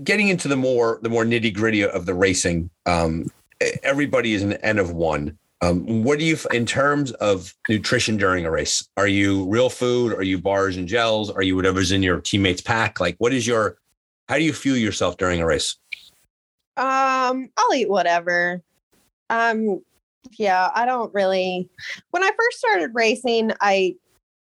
[0.03, 3.31] Getting into the more, the more nitty gritty of the racing, um,
[3.83, 5.37] everybody is an N of one.
[5.63, 10.15] Um, what do you, in terms of nutrition during a race, are you real food?
[10.15, 11.31] Are you bars and gels?
[11.31, 12.99] Are you whatever's in your teammates pack?
[12.99, 13.77] Like, what is your,
[14.29, 15.77] how do you fuel yourself during a race?
[16.77, 18.63] Um, I'll eat whatever.
[19.29, 19.83] Um,
[20.39, 21.69] yeah, I don't really.
[22.11, 23.97] When I first started racing, I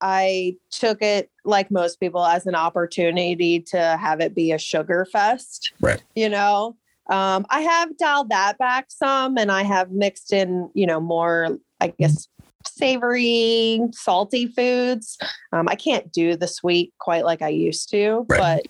[0.01, 5.07] I took it like most people as an opportunity to have it be a sugar
[5.11, 5.73] fest.
[5.81, 6.03] Right.
[6.15, 6.77] You know,
[7.11, 11.59] um, I have dialed that back some and I have mixed in, you know, more,
[11.81, 12.29] I guess,
[12.67, 15.19] savory, salty foods.
[15.53, 18.67] Um, I can't do the sweet quite like I used to, Right.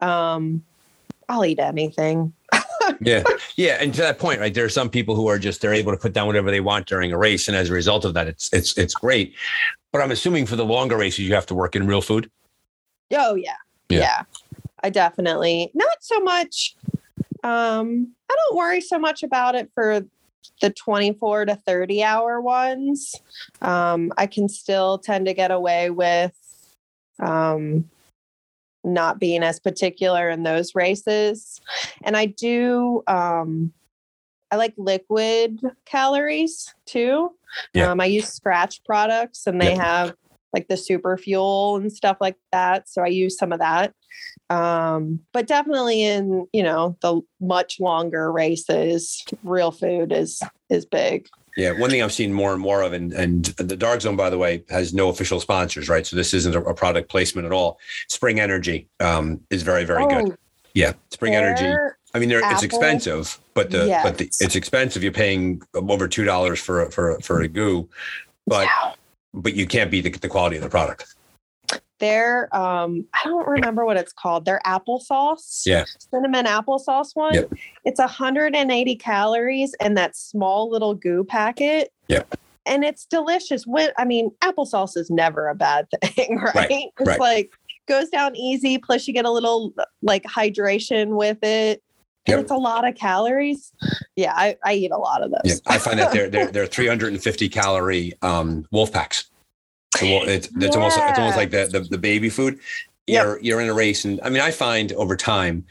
[0.00, 0.62] but um,
[1.28, 2.32] I'll eat anything.
[3.00, 3.22] yeah
[3.56, 5.92] yeah and to that point right there are some people who are just they're able
[5.92, 8.26] to put down whatever they want during a race and as a result of that
[8.26, 9.34] it's it's it's great
[9.92, 12.28] but i'm assuming for the longer races you have to work in real food
[13.14, 13.54] Oh yeah.
[13.88, 13.98] Yeah.
[13.98, 14.22] Yeah.
[14.82, 16.74] I definitely not so much
[17.42, 20.02] um I don't worry so much about it for
[20.60, 23.14] the 24 to 30 hour ones.
[23.60, 26.32] Um I can still tend to get away with
[27.20, 27.88] um
[28.84, 31.60] not being as particular in those races.
[32.02, 33.72] And I do um
[34.50, 37.32] I like liquid calories too.
[37.74, 37.90] Yeah.
[37.90, 39.78] Um I use Skratch products and they Yep.
[39.78, 40.14] have
[40.52, 42.88] like the super fuel and stuff like that.
[42.88, 43.94] So I use some of that.
[44.50, 51.28] Um, but definitely in, you know, the much longer races, real food is is big.
[51.56, 54.30] yeah one thing i've seen more and more of and and the dark zone by
[54.30, 57.78] the way has no official sponsors right so this isn't a, product placement at all
[58.08, 60.36] spring energy um, is very very good Oh,
[60.72, 61.74] yeah spring energy
[62.14, 65.02] I mean, they're, it's expensive, but the but the, it's expensive.
[65.02, 67.88] You're paying over two dollars for a- for a- for a goo,
[68.46, 68.92] but yeah.
[69.34, 71.14] But you can't beat the, the quality of the product.
[71.98, 74.44] Their um I don't remember what it's called.
[74.44, 75.62] Their applesauce.
[75.64, 75.84] Yeah.
[76.10, 77.34] Cinnamon applesauce one.
[77.34, 77.52] Yep.
[77.84, 81.92] It's 180 calories in that small little goo packet.
[82.08, 82.38] Yep.
[82.66, 83.66] And it's delicious.
[83.66, 86.90] When I mean, applesauce is never a bad thing, right?
[86.98, 87.20] It's right.
[87.20, 87.52] like
[87.86, 91.82] goes down easy, plus you get a little like hydration with it.
[92.26, 92.40] And Yep.
[92.42, 93.72] it's a lot of calories.
[94.14, 95.40] Yeah, I, I eat a lot of those.
[95.44, 99.24] Yeah, I find that they're they're, they're 350 calorie um, wolf packs.
[99.96, 102.60] So it's, it's almost it's almost like the, the the baby food.
[103.08, 103.24] Yep.
[103.24, 105.64] You're you're in a race, and I mean, I find over time.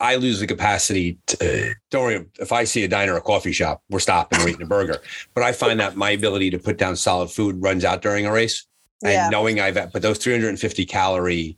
[0.00, 3.52] I lose the capacity to, don't worry, if I see a diner or a coffee
[3.52, 4.98] shop, we're stopping, we're eating a burger.
[5.34, 8.32] But I find that my ability to put down solid food runs out during a
[8.32, 8.66] race.
[9.04, 9.28] and Yeah.
[9.30, 11.56] knowing I've but those 350 calorie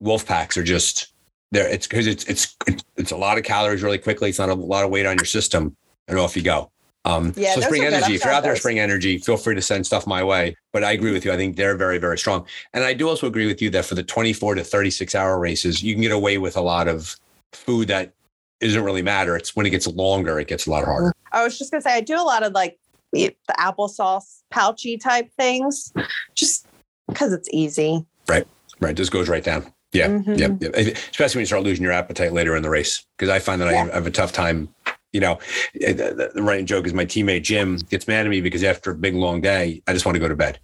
[0.00, 1.12] wolf packs are just
[1.54, 1.68] there.
[1.68, 2.56] It's because it's it's
[2.96, 4.28] it's a lot of calories really quickly.
[4.28, 5.74] It's not a lot of weight on your system,
[6.08, 6.70] and off you go.
[7.06, 7.84] Um, Yeah, so Spring.
[7.84, 8.60] Energy, if you're out there, those.
[8.60, 10.56] Spring Energy, feel free to send stuff my way.
[10.72, 11.32] But I agree with you.
[11.32, 13.94] I think they're very very strong, and I do also agree with you that for
[13.94, 17.16] the 24 to 36 hour races, you can get away with a lot of
[17.52, 18.12] food that
[18.60, 19.36] doesn't really matter.
[19.36, 21.12] It's when it gets longer, it gets a lot harder.
[21.32, 22.78] I was just gonna say I do a lot of like
[23.12, 25.92] the the applesauce pouchy type things,
[26.34, 26.66] just
[27.08, 28.04] because it's easy.
[28.26, 28.46] Right.
[28.80, 28.96] right.
[28.96, 29.70] This goes right down.
[29.94, 30.08] Yeah.
[30.08, 30.38] Mhm.
[30.38, 30.74] Yep, yep.
[31.10, 33.04] Especially when you start losing your appetite later in the race.
[33.16, 34.68] Because I find that I have a tough time.
[35.12, 35.38] You know,
[35.80, 38.64] eh, the, the- the running joke is my teammate Jim gets mad at me because
[38.64, 40.58] after a big long day, I just want to go to bed.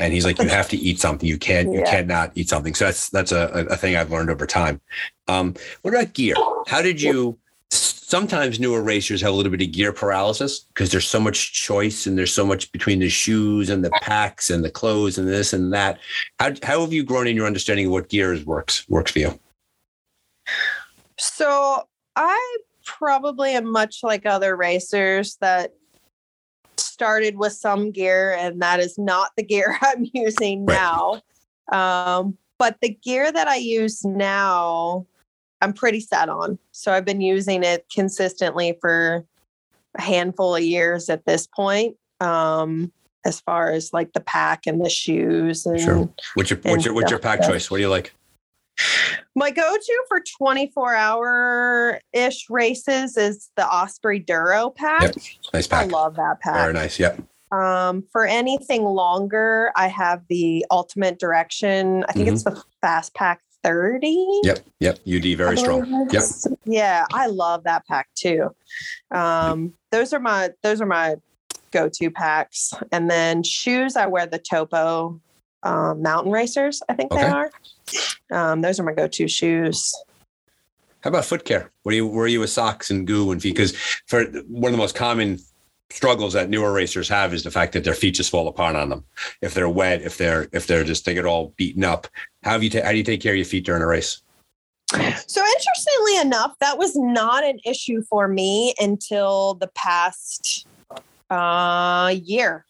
[0.00, 1.28] And he's like, "You have to eat something.
[1.28, 1.70] You can't.
[1.70, 1.90] You Yeah.
[1.90, 4.80] cannot eat something." So that's that's a, a thing I've learned over time.
[5.28, 6.34] Um, what about gear?
[6.66, 7.38] How did you?
[7.74, 12.06] Sometimes newer racers have a little bit of gear paralysis because there's so much choice
[12.06, 15.52] and there's so much between the shoes and the packs and the clothes and this
[15.52, 15.98] and that.
[16.38, 19.40] How, how have you grown in your understanding of what gears works works for you?
[21.18, 25.72] So I probably am much like other racers that
[26.76, 30.76] started with some gear, and that is not the gear I'm using Right.
[30.76, 31.22] now.
[31.72, 35.06] Um, but the gear that I use now,
[35.64, 36.58] I'm pretty set on.
[36.72, 39.24] So I've been using it consistently for
[39.96, 41.96] a handful of years at this point.
[42.20, 42.92] Um,
[43.24, 46.08] as far as like the pack and the shoes and Sure.
[46.34, 47.70] What's your what's your what's your pack choice?
[47.70, 48.12] What do you like?
[49.36, 55.02] my go-to for 24 hour ish races is the Osprey Duro pack.
[55.02, 55.16] Yep.
[55.54, 55.84] Nice pack.
[55.84, 56.54] I love that pack.
[56.56, 56.98] Very nice.
[56.98, 57.22] Yep.
[57.52, 62.04] Um, for anything longer, I have the Ultimate Direction.
[62.08, 64.16] I think it's the Fast Pack 30.
[64.16, 64.46] Mm-hmm.
[64.46, 64.58] Yep.
[64.80, 64.98] Yep.
[65.08, 66.08] UD very strong.
[66.12, 66.22] Yep.
[66.64, 68.54] Yeah, I love that pack too.
[69.10, 71.16] Um, those are my those are my
[71.72, 72.72] go-to packs.
[72.92, 75.20] And then shoes, I wear the Topo
[75.64, 76.82] um, Mountain Racers.
[76.88, 77.22] I think Okay.
[77.22, 77.50] they are.
[78.30, 79.92] Um, those are my go-to shoes.
[81.00, 81.70] How about foot care?
[81.82, 83.54] Where are you where are you with socks and goo and feet?
[83.54, 85.38] Because for one of the most common
[85.90, 88.88] struggles that newer racers have is the fact that their feet just fall apart on
[88.88, 89.04] them.
[89.42, 92.06] If they're wet, if they're if they're just they get all beaten up.
[92.44, 94.20] How have you ta- how do you take care of your feet during a race?
[95.26, 100.66] So interestingly enough, that was not an issue for me until the past
[101.30, 102.66] uh, year.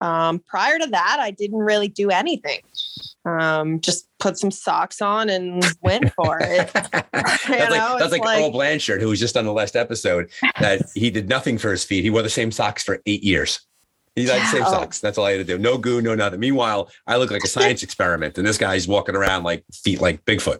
[0.00, 2.60] Um, prior to that, I didn't really do anything.
[3.24, 6.70] Um, just put some socks on and went for it.
[6.72, 10.30] that's like know, that's like, like- Earl Blanchard, who was just on the last episode,
[10.60, 12.04] that he did nothing for his feet.
[12.04, 13.60] He wore the same socks for eight years.
[14.18, 14.70] He had the same Yeah.
[14.70, 15.00] socks.
[15.00, 15.58] That's all I had to do.
[15.58, 16.40] No goo, no nothing.
[16.40, 20.24] Meanwhile, I look like a science experiment, and this guy's walking around like feet like
[20.24, 20.58] Bigfoot.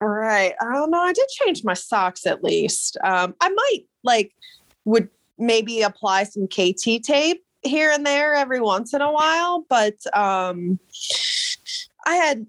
[0.00, 0.54] Right.
[0.60, 1.00] I don't know.
[1.00, 2.96] I did change my socks at least.
[3.02, 4.32] Um, I might like
[4.84, 5.08] would
[5.38, 10.78] maybe apply some KT tape here and there every once in a while, but um,
[12.06, 12.46] I had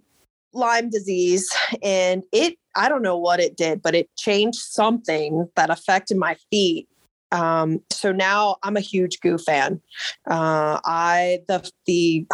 [0.54, 1.52] Lyme disease
[1.84, 6.36] and it I don't know what it did, but it changed something that affected my
[6.52, 6.88] feet.
[7.32, 9.82] Um, so now I'm a huge goo fan.
[10.30, 12.26] Uh, I the the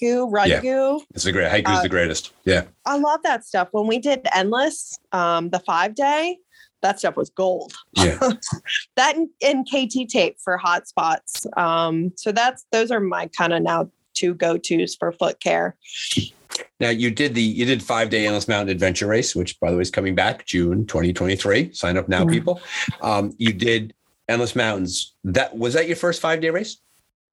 [0.00, 0.60] goo, run Yeah.
[0.60, 1.00] goo.
[1.14, 1.50] It's the great.
[1.50, 2.32] Haiku's Uh, the greatest.
[2.44, 2.64] Yeah.
[2.84, 3.68] I love that stuff.
[3.72, 6.38] When we did Endless, um, the five day,
[6.82, 7.72] that stuff was gold.
[7.96, 8.18] Yeah.
[8.96, 11.46] That and, and KT tape for hot spots.
[11.56, 15.76] Um, so that's those are my kind of now two go tos for foot care.
[16.78, 19.76] Now you did the you did five day endless mountain adventure race, which by the
[19.76, 21.72] way is coming back June 2023.
[21.72, 22.30] Sign up now, Mhm.
[22.30, 22.60] people.
[23.00, 23.94] Um, you did
[24.28, 25.14] endless mountains.
[25.24, 26.78] That was that your first five day race?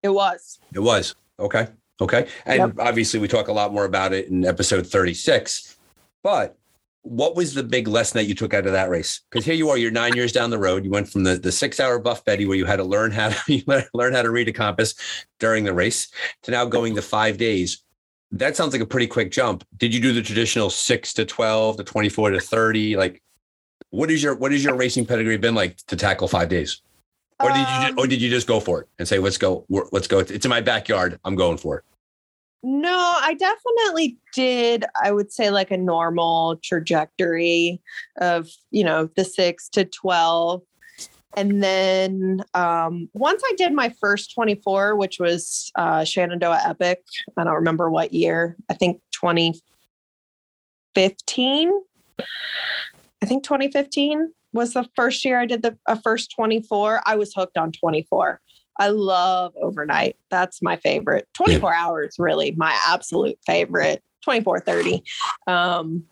[0.04, 0.60] It was.
[0.74, 1.16] It was.
[1.39, 1.68] Okay.
[2.00, 2.28] Okay.
[2.46, 5.78] And obviously we talk a lot more about it in episode 36.
[6.24, 6.58] But
[7.04, 9.22] what was the big lesson that you took out of that race?
[9.30, 10.84] Because here you are, you're nine years down the road.
[10.84, 13.30] You went from the, the six hour buff Betty where you had to learn how
[13.30, 14.96] to learn how to read a compass
[15.39, 16.10] during the race
[16.44, 17.84] to now going to five days.
[18.32, 19.64] That sounds like a pretty quick jump.
[19.78, 22.96] Did you do the traditional six to 12 to 24 to 30?
[22.96, 23.22] Like
[23.92, 26.82] what is your what is your racing pedigree been like to tackle five days?
[27.39, 29.66] Or did you just, or did you just go for it and say, let's go,
[29.92, 30.20] let's go.
[30.20, 31.20] It's in my backyard.
[31.26, 31.84] I'm going for it.
[32.64, 34.86] No, I definitely did.
[35.04, 37.82] I would say like a normal trajectory
[38.20, 40.62] of, you know, the six to 12.
[41.36, 47.02] And then um, once I did my first 24, which was uh, Shenandoah Epic,
[47.38, 51.72] I don't remember what year, I think 2015.
[53.22, 57.01] I think 2015 was the first year I did the a first 24.
[57.05, 58.41] I was hooked on 24.
[58.80, 60.17] I love overnight.
[60.30, 61.28] That's my favorite.
[61.34, 64.03] 24 hours, really, my absolute favorite.
[64.24, 65.03] 24, 30.
[65.47, 66.03] Um,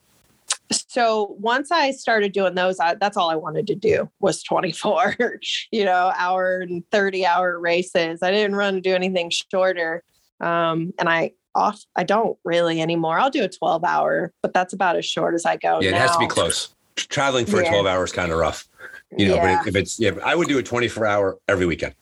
[0.72, 5.16] so once I started doing those, I, that's all I wanted to do was 24,
[5.72, 8.22] you know, hour and 30 hour races.
[8.22, 10.04] I didn't run to do anything shorter.
[10.42, 13.20] Um, and I off, I don't really anymore.
[13.20, 15.82] I'll do a 12 hour, but that's about as short as I go.
[15.82, 16.74] Yeah, it has to be close.
[17.08, 17.70] Traveling for Yeah.
[17.70, 18.68] 12 hours kind of rough.
[19.18, 19.60] You know, Yeah.
[19.60, 21.96] but if it's yeah, I would do a 24 hour every weekend.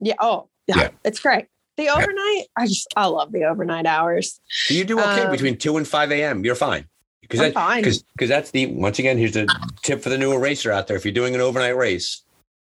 [0.00, 0.14] Yeah.
[0.20, 0.76] Oh, yeah.
[0.78, 0.88] Yeah.
[1.04, 1.46] It's great.
[1.76, 4.40] The overnight, I just, I love the overnight hours.
[4.48, 6.44] So you do okay Um, between 2 and 5 a.m.
[6.44, 6.86] You're fine.
[7.20, 7.82] Because that, fine.
[7.82, 9.46] Because that's the once again, here's the
[9.82, 10.96] tip for the new racer out there.
[10.96, 12.22] If you're doing an overnight race,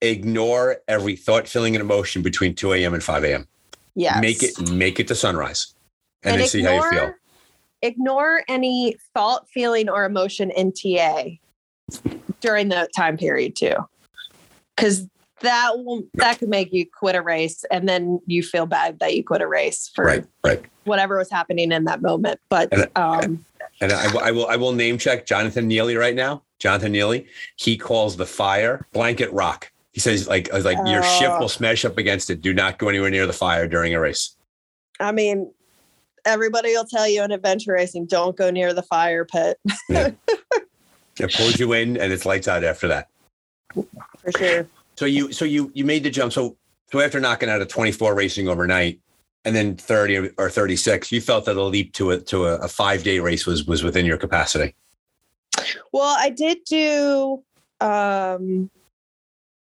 [0.02, 2.94] ignore every thought, feeling, and emotion between 2 a.m.
[2.94, 3.48] and 5 a.m.
[3.94, 5.74] yeah Make it make it to sunrise.
[6.22, 7.14] And, then see how you feel.
[7.82, 11.30] Ignore any thought, feeling, or emotion in TA
[12.40, 13.74] during that time period too,
[14.76, 15.06] because
[15.40, 19.16] that will that could make you quit a race, and then you feel bad that
[19.16, 20.62] you quit a race for Right, right.
[20.84, 22.38] whatever was happening in that moment.
[22.48, 23.44] But And- um,
[23.80, 26.42] And I, will- I will I will name check Jonathan Neely right now.
[26.60, 27.26] Jonathan Neely,
[27.56, 29.72] he calls the fire blanket rock.
[29.92, 31.40] He says like like your ship Oh.
[31.40, 32.40] will smash up against it.
[32.40, 34.36] Do not go anywhere near the fire during a race.
[35.00, 35.52] I mean,
[36.24, 39.58] everybody will tell you in adventure racing, don't go near the fire pit
[41.18, 43.08] It pulls you in and it's lights out after that.
[43.74, 44.66] for sure.
[44.96, 46.32] So you so you you made the jump.
[46.32, 46.56] So
[46.90, 49.00] so after knocking out a 24 racing overnight
[49.44, 52.68] and then 30 or 36, you felt that a leap to a to a, a
[52.68, 54.74] five day race was was within your capacity.
[55.92, 57.42] Well, I did do
[57.80, 58.70] um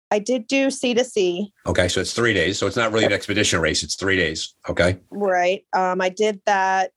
[0.09, 2.57] I did do C to C, Okay, so it's three days.
[2.57, 3.83] So it's not really an expedition race.
[3.83, 4.53] It's three days.
[4.69, 4.97] Okay.
[5.11, 5.65] right?
[5.73, 6.91] Um I did that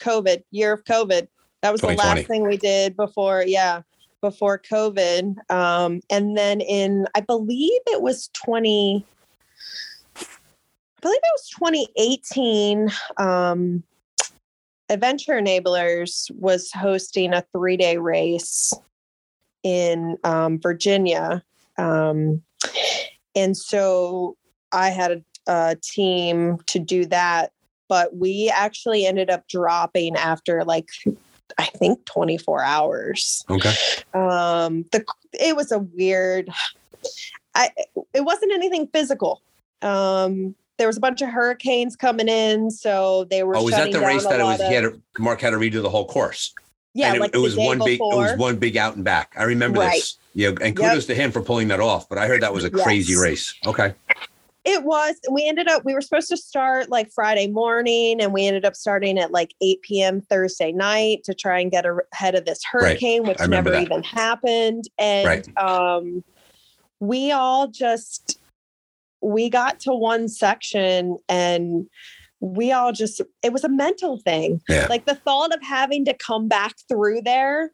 [0.00, 1.28] COVID, year of COVID.
[1.62, 3.82] That was the last thing we did before, yeah,
[4.20, 5.50] before COVID.
[5.50, 9.06] Um and then in I believe it was 20
[10.16, 10.24] I
[11.00, 13.82] believe it was 2018 um
[14.92, 18.74] Adventure Enablers was hosting a three day race
[19.62, 21.42] in um, Virginia.
[21.78, 22.42] Um,
[23.34, 24.36] and so
[24.70, 27.52] I had a, a team to do that,
[27.88, 30.90] but we actually ended up dropping after like
[31.58, 33.44] I think 24 hours.
[33.50, 33.72] Okay.
[34.14, 36.48] Um, the it was a weird.
[37.54, 37.70] I
[38.12, 39.42] it wasn't anything physical.
[39.82, 43.56] Um, there was a bunch of hurricanes coming in, so they were.
[43.56, 44.60] Oh, was that the race that it was?
[44.60, 46.54] lot He had to, Mark had to redo the whole course.
[46.94, 48.00] yeah, it, like it was one big.
[48.00, 49.34] It was one big out and back.
[49.36, 49.92] I remember Right.
[49.94, 50.16] this.
[50.34, 52.08] Yeah, and kudos to him for pulling that off.
[52.08, 53.22] But I heard that was a crazy Yes.
[53.22, 53.54] race.
[53.66, 53.94] Okay.
[54.64, 55.16] It was.
[55.30, 55.84] We ended up.
[55.84, 59.54] We were supposed to start like Friday morning, and we ended up starting at like
[59.60, 60.20] 8 p.m.
[60.20, 63.82] Thursday night to try and get ahead of this hurricane, which never that.
[63.82, 64.84] even happened.
[64.98, 65.58] And Right.
[65.58, 66.22] um,
[67.00, 68.38] we all just
[69.20, 71.88] we got to one section, and
[72.38, 74.60] we all just it was a mental thing.
[74.68, 74.86] Yeah.
[74.88, 77.72] Like the thought of having to come back through there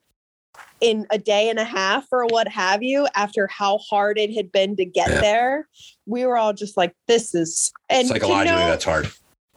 [0.81, 4.53] in a day and a half or what have you after how hard it had
[4.53, 5.21] been to get Yeah.
[5.21, 5.69] there
[6.07, 9.11] we were all just like this is and Psychologically, know- that's hard.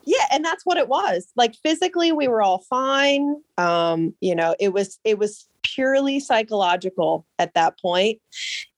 [0.06, 4.56] yeah and that's what it was like physically we were all fine um you know
[4.60, 8.20] it was it was purely psychological at that point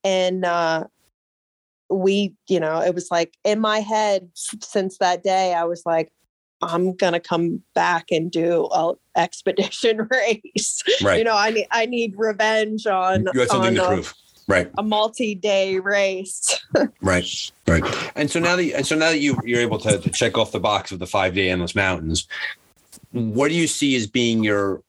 [0.04, 0.84] and uh
[1.90, 6.12] we you know it was like in my head since that day i was like
[6.70, 11.18] i'm gonna come back and do a expedition race Right.
[11.20, 14.14] you know i need i need revenge on you had something on to a, prove.
[14.48, 14.72] Right.
[14.78, 16.60] a multi-day race
[17.02, 17.84] Right, right.
[18.16, 20.52] And so now that and so now that you you're able to, to check off
[20.52, 22.28] the box of the five day endless mountains,
[23.12, 24.82] what do you see as being your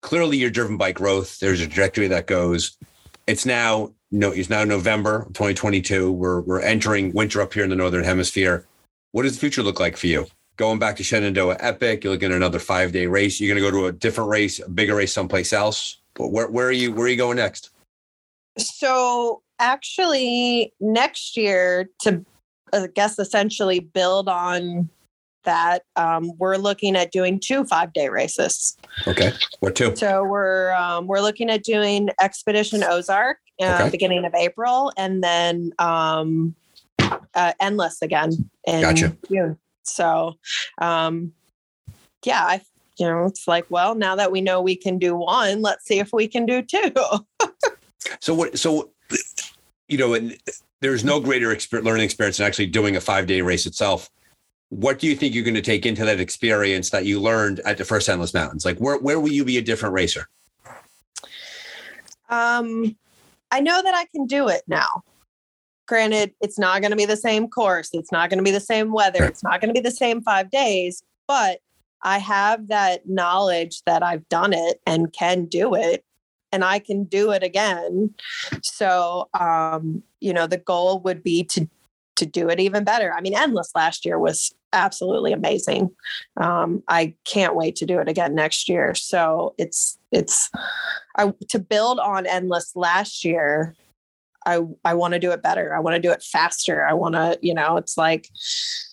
[0.00, 1.38] clearly you're driven by growth.
[1.40, 2.76] There's a trajectory that goes.
[3.26, 6.10] It's now no, it's now November 2022.
[6.10, 8.66] We're we're entering winter up here in the northern hemisphere.
[9.12, 10.26] What does the future look like for you?
[10.60, 13.40] Going back to Shenandoah Epic, you're looking at another five day race.
[13.40, 15.96] You're going to go to a different race, a bigger race someplace else.
[16.12, 16.92] But where where are you?
[16.92, 17.70] Where are you going next?
[18.58, 22.26] So actually, next year to
[22.74, 24.90] I guess essentially build on
[25.44, 28.76] that, um, we're looking at doing two five day races.
[29.06, 29.96] Okay, what two?
[29.96, 33.90] So we're um, we're looking at doing Expedition Ozark uh, Okay.
[33.92, 36.54] beginning of April, and then um,
[37.34, 39.16] uh, Endless again in Gotcha.
[39.26, 39.56] June.
[39.90, 40.34] So,
[40.80, 41.32] um,
[42.24, 42.60] yeah, I
[42.98, 45.98] you know it's like well now that we know we can do one, let's see
[45.98, 46.92] if we can do two.
[48.20, 48.58] So what?
[48.58, 48.90] So
[49.88, 50.36] you know, and
[50.80, 54.10] there's no greater exper- learning experience than actually doing a five day race itself.
[54.70, 57.76] What do you think you're going to take into that experience that you learned at
[57.76, 58.64] the first Endless Mountains?
[58.64, 60.28] Like, where where will you be a different racer?
[62.28, 62.96] Um,
[63.50, 65.02] I know that I can do it now.
[65.90, 67.90] Granted, it's not going to be the same course.
[67.92, 69.24] It's not going to be the same weather.
[69.24, 71.58] It's not going to be the same five days, but
[72.04, 76.04] I have that knowledge that I've done it and can do it
[76.52, 78.14] and I can do it again.
[78.62, 81.68] So, um, you know, the goal would be to
[82.14, 83.12] to do it even better.
[83.12, 85.90] I mean, Endless last year was absolutely amazing.
[86.36, 88.94] Um, I can't wait to do it again next year.
[88.94, 90.50] So it's it's
[91.16, 93.74] I to build on Endless last year.
[94.46, 95.74] I I want to do it better.
[95.74, 96.86] I want to do it faster.
[96.86, 98.28] I want to, you know, it's like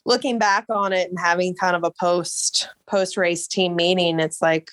[0.06, 4.20] looking back on it and having kind of a post post race team meeting.
[4.20, 4.70] It's like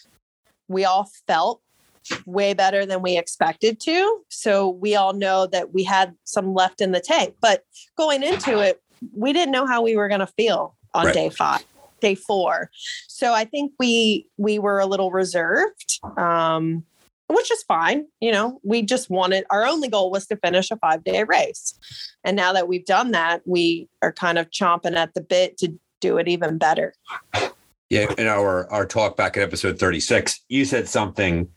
[0.69, 1.61] we all felt
[2.27, 4.21] way better than we expected to.
[4.29, 7.35] So we all know that we had some left in the tank.
[7.41, 7.63] But
[7.97, 8.81] going into it,
[9.15, 11.15] we didn't know how we were going to feel on Right.
[11.15, 11.65] day five,
[12.01, 12.71] day four.
[13.09, 16.85] So I think we we were a little reserved, um,
[17.29, 18.07] which is fine.
[18.21, 21.79] You know, we just wanted our only goal was to finish a five day race,
[22.25, 25.73] and now that we've done that, we are kind of chomping at the bit to
[26.01, 26.95] do it even better.
[27.91, 31.49] Yeah, in our our talk back at episode 36, you said something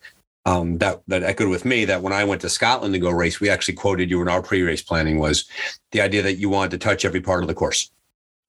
[0.46, 3.40] um, that that echoed with me that when I went to Scotland to go race,
[3.42, 5.46] we actually quoted you in our pre-race planning was
[5.92, 7.92] the idea that you wanted to touch every part of the course.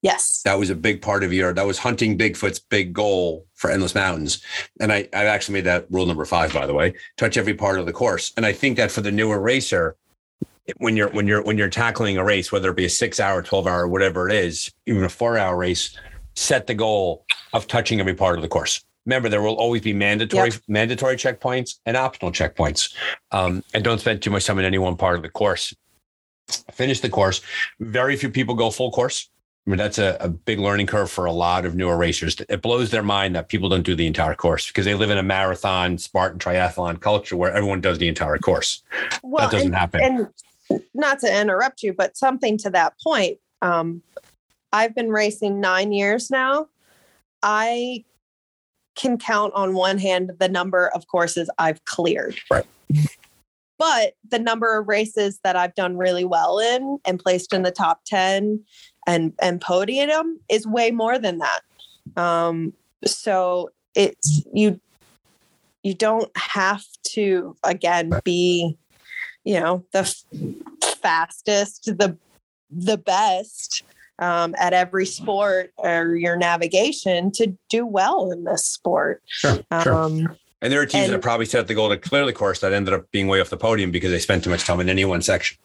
[0.03, 0.43] Yes.
[0.45, 3.95] That was a big part of your that was hunting Bigfoot's big goal for Endless
[3.95, 4.43] Mountains.
[4.81, 7.79] And I, I've actually made that rule number five, by the way, touch every part
[7.81, 8.33] of the course.
[8.37, 9.97] And I think that for the newer racer,
[10.77, 13.43] when you're when you're when you're tackling a race, whether it be a six hour,
[13.43, 15.97] 12 hour, whatever it is, even a four hour race,
[16.37, 18.85] set the goal of touching every part of the course.
[19.07, 20.61] Remember, there will always be mandatory Yep.
[20.69, 22.95] mandatory checkpoints and optional checkpoints.
[23.33, 25.75] Um, and don't spend too much time in any one part of the course.
[26.73, 27.41] Finish the course.
[27.81, 29.31] Very few people go full course.
[29.69, 32.41] I mean, that's a, a big learning curve for a lot of newer racers.
[32.49, 35.19] It blows their mind that people don't do the entire course because they live in
[35.19, 38.83] a marathon, Spartan triathlon culture where everyone does the entire course.
[39.23, 40.01] Well, that doesn't and, happen.
[40.71, 43.41] and not to interrupt you, but something to that point.
[43.61, 44.01] Um,
[44.73, 46.69] I've been racing nine years now.
[47.43, 48.07] I
[48.97, 52.39] can count on one hand the number of courses I've cleared.
[52.51, 52.65] Right.
[53.79, 57.71] But the number of races that I've done really well in and placed in the
[57.71, 58.65] top 10
[59.09, 61.61] and and podium is way more than that.
[62.17, 64.79] Um, so it's you
[65.83, 66.85] you don't have
[67.15, 68.77] to again be
[69.45, 70.25] you know the f-
[71.01, 72.17] fastest the
[72.71, 73.83] the best
[74.19, 79.95] um, at every sport or your navigation to do well in this sport Sure, sure.
[79.95, 82.73] um, And there are teams that probably set the goal to clear the course that
[82.73, 85.05] ended up being way off the podium because they spent too much time in any
[85.05, 85.57] one section.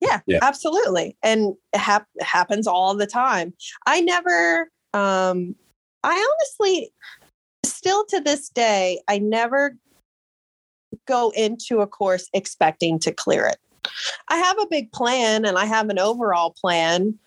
[0.00, 0.38] Yeah, Yeah.
[0.42, 1.16] absolutely.
[1.22, 3.54] And it hap- happens all the time.
[3.86, 5.54] I never, um,
[6.02, 6.92] I honestly,
[7.64, 9.76] still to this day, I never
[11.06, 13.58] go into a course expecting to clear it.
[14.28, 17.18] I have a big plan and I have an overall plan,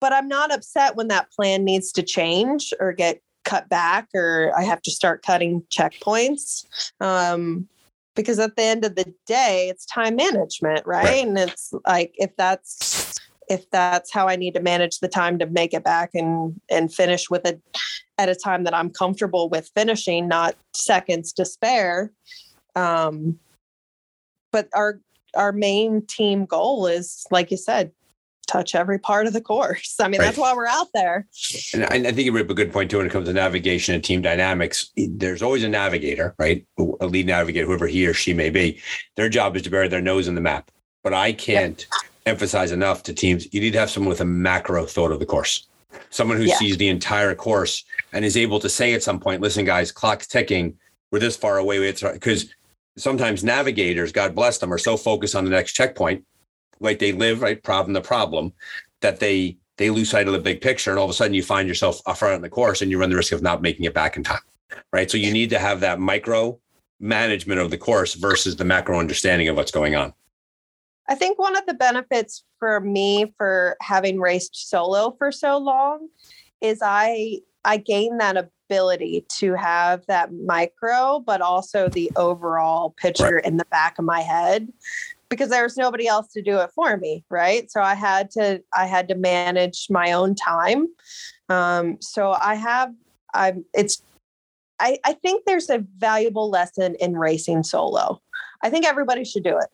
[0.00, 4.52] but I'm not upset when that plan needs to change or get cut back or
[4.56, 6.64] I have to start cutting checkpoints.
[7.00, 7.68] Um,
[8.14, 11.04] because at the end of the day, it's time management, right?
[11.04, 11.26] Right.
[11.26, 13.14] And it's like if that's
[13.48, 16.92] if that's how I need to manage the time to make it back and and
[16.92, 17.60] finish with it
[18.18, 22.12] at a time that I'm comfortable with finishing, not seconds to spare.
[22.76, 23.38] Um,
[24.52, 25.00] but our
[25.36, 27.90] our main team goal is, like you said,
[28.46, 29.96] touch every part of the course.
[30.00, 31.26] I mean, that's why we're out there.
[31.72, 33.94] And I, think you bring up a good point too when it comes to navigation
[33.94, 34.90] and team dynamics.
[34.96, 36.66] There's always a navigator, right?
[37.00, 38.80] A lead navigator, whoever he or she may be.
[39.16, 40.70] Their job is to bury their nose in the map.
[41.02, 41.86] But I can't
[42.26, 43.52] emphasize enough to teams.
[43.52, 45.66] You need to have someone with a macro thought of the course,
[46.10, 46.56] someone who Yeah.
[46.56, 50.26] sees the entire course and is able to say at some point, "Listen, guys, clock's
[50.26, 50.78] ticking.
[51.10, 52.46] We're this far away." It's because
[52.96, 56.24] sometimes navigators, God bless them, are so focused on the next checkpoint,
[56.80, 58.52] like they live right problem the problem,
[59.00, 61.42] that they they lose sight of the big picture, and all of a sudden you
[61.42, 63.84] find yourself up front in the course, and you run the risk of not making
[63.84, 64.40] it back in time,
[64.92, 65.10] right?
[65.10, 66.58] So you need to have that micro
[67.00, 70.14] management of the course versus the macro understanding of what's going on.
[71.08, 76.08] I think one of the benefits for me for having raced solo for so long
[76.60, 83.38] is I I gain that ability to have that micro, but also the overall picture
[83.38, 84.72] in the back of my head
[85.28, 87.70] because there was nobody else to do it for me, right?
[87.70, 90.86] So I had to I had to manage my own time.
[91.48, 92.92] Um, so I have
[93.32, 94.02] I'm it's
[94.80, 98.20] I, I think there's a valuable lesson in racing solo.
[98.62, 99.68] I think everybody should do it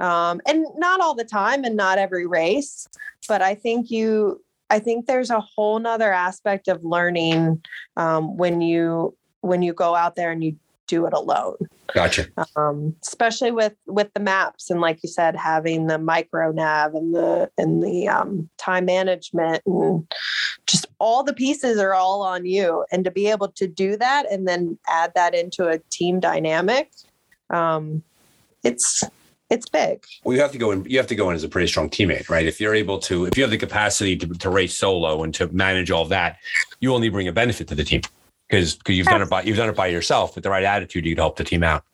[0.00, 2.88] um, and not all the time and not every race
[3.28, 7.62] but i think you i think there's a whole nother aspect of learning
[7.96, 11.56] um, when you when you go out there and you do it alone
[11.94, 12.26] Gotcha.
[12.56, 17.14] um, especially with with the maps and like you said having the micro nav and
[17.14, 20.06] the and the um, time management and
[20.66, 24.30] just all the pieces are all on you and to be able to do that
[24.30, 26.90] and then add that into a team dynamic
[27.50, 28.02] um,
[28.64, 29.04] it's
[29.48, 30.84] it's big Well, you have to go in.
[30.86, 32.46] You have to go in as a pretty strong teammate, right?
[32.46, 35.46] If you're able to, if you have the capacity to, to race solo and to
[35.48, 36.38] manage all that,
[36.80, 38.02] you only bring a benefit to the team
[38.48, 41.04] because because you've done it by you've done it by yourself with the right attitude.
[41.04, 41.84] You could help the team out.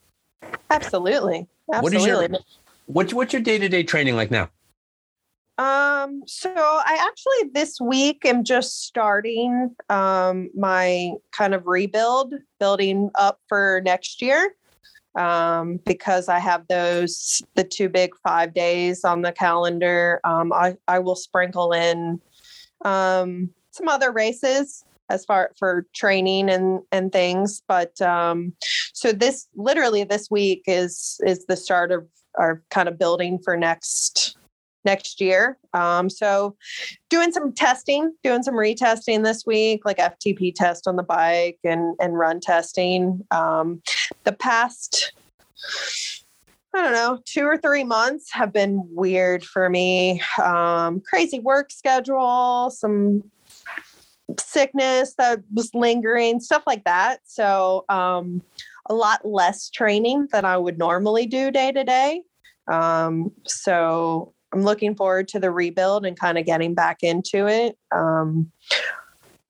[0.71, 2.39] absolutely What is your- absolutely
[2.87, 4.51] What's what's your day to day training like now?
[5.59, 13.11] Um, so I actually this week am just starting um my kind of rebuild, building
[13.15, 14.55] up for next year.
[15.15, 20.21] Um, because I have those the two big five days on the calendar.
[20.25, 22.21] Um, I, I will sprinkle in
[22.85, 27.63] um some other races as far for training and and things.
[27.69, 28.55] But um
[28.95, 32.07] so this literally this week is is the start of
[32.37, 34.37] our kind of building for next
[34.85, 35.59] next year.
[35.75, 36.57] Um, so
[37.09, 41.97] doing some testing, doing some retesting this week, like FTP test on the bike and
[42.01, 43.25] and run testing.
[43.31, 43.83] Um,
[44.25, 45.13] the past
[46.75, 50.23] I don't know, two or three months have been weird for me.
[50.43, 53.23] Um, crazy work schedule, some
[54.39, 57.21] sickness that was lingering, stuff like that.
[57.25, 58.43] So um,
[58.89, 62.23] a lot less training than I would normally do day to day.
[62.71, 67.77] Um, so I'm looking forward to the rebuild and kind of getting back into it.
[67.91, 68.51] Um,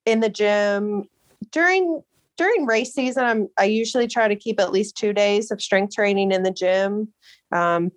[0.05, 1.07] in the gym
[1.51, 2.01] during
[2.35, 5.93] during race season, I'm I usually try to keep at least two days of strength
[5.95, 7.09] training in the gym.
[7.51, 7.91] Um,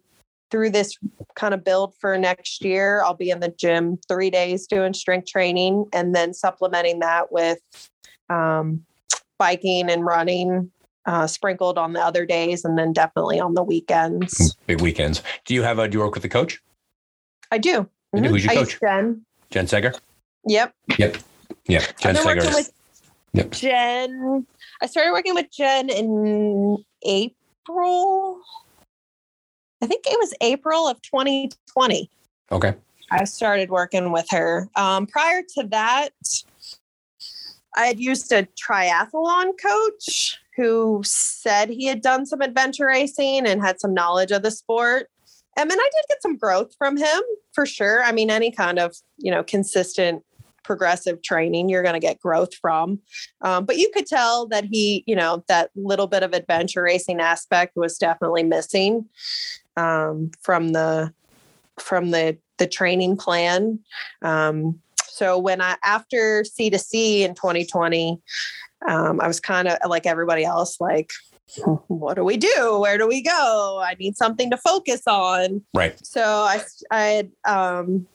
[0.50, 0.96] through this
[1.34, 5.28] kind of build for next year, I'll be in the gym three days doing strength
[5.28, 7.58] training, and then supplementing that with
[8.30, 8.84] um,
[9.38, 10.70] biking and running
[11.06, 14.56] uh, sprinkled on the other days, and then definitely on the weekends.
[14.66, 15.22] Big weekends.
[15.44, 15.88] Do you have a?
[15.88, 16.60] Do you work with a coach?
[17.50, 17.88] I do.
[18.14, 18.22] Do?
[18.22, 18.80] Who's your I coach?
[18.80, 19.24] Jen.
[19.50, 19.98] Jen Segger.
[20.46, 20.74] Yep.
[20.98, 21.16] Yep.
[21.66, 21.84] Yeah.
[22.00, 22.54] Jen Segger.
[22.54, 22.72] with
[23.32, 23.50] Yep.
[23.50, 24.46] Jen.
[24.80, 28.40] I started working with Jen in April.
[29.82, 32.10] I think it was April of 2020.
[32.50, 32.74] Okay.
[33.10, 34.68] I started working with her.
[34.74, 36.10] Um, prior to that,
[37.76, 43.60] I had used a triathlon coach who said he had done some adventure racing and
[43.60, 45.08] had some knowledge of the sport.
[45.58, 47.22] And then I did get some growth from him
[47.52, 48.02] for sure.
[48.02, 50.22] I mean, any kind of, you know, consistent
[50.66, 52.98] progressive training you're going to get growth from
[53.42, 57.20] um, but you could tell that he you know that little bit of adventure racing
[57.20, 59.08] aspect was definitely missing
[59.76, 61.12] um, from the
[61.78, 63.78] from the the training plan
[64.22, 68.20] um, so when i after c to c in 2020
[68.88, 71.10] um, i was kind of like everybody else like
[71.88, 75.98] what do we do where do we go i need something to focus on Right.
[76.04, 78.06] so i i had um,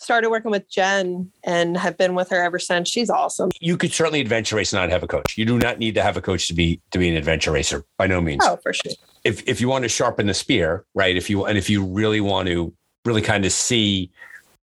[0.00, 2.88] started working with Jen and have been with her ever since.
[2.88, 3.50] She's awesome.
[3.60, 5.36] You could certainly adventure race and not have a coach.
[5.36, 7.84] You do not need to have a coach to be to be an adventure racer
[7.96, 8.42] by no means.
[8.44, 8.92] Oh, for sure.
[9.24, 11.16] If if you want to sharpen the spear, right?
[11.16, 12.72] If you and if you really want to
[13.04, 14.10] really kind of see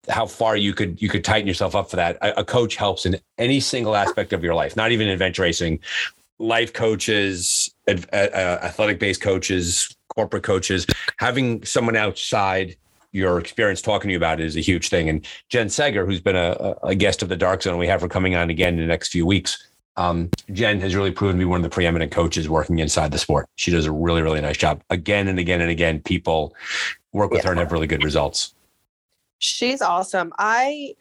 [0.09, 3.07] how far you could you could tighten yourself up for that, a, a coach helps
[3.07, 4.77] in any single aspect of your life.
[4.77, 5.81] Not even adventure racing,
[6.39, 10.87] life coaches, ad, uh, athletic based coaches, corporate coaches,
[11.19, 12.77] having someone outside
[13.13, 15.09] your experience talking to you about it is a huge thing.
[15.09, 18.09] And Jen Segger, who's been a, a guest of the Dark Zone, we have her
[18.09, 19.69] coming on again in the next few weeks.
[19.97, 23.19] Um, Jen has really proven to be one of the preeminent coaches working inside the
[23.19, 23.47] sport.
[23.57, 24.83] She does a really, really nice job.
[24.91, 26.55] Again and again and again, people
[27.13, 27.47] work with Yeah.
[27.47, 28.55] her and have really good results.
[29.39, 30.33] She's awesome.
[30.39, 30.95] I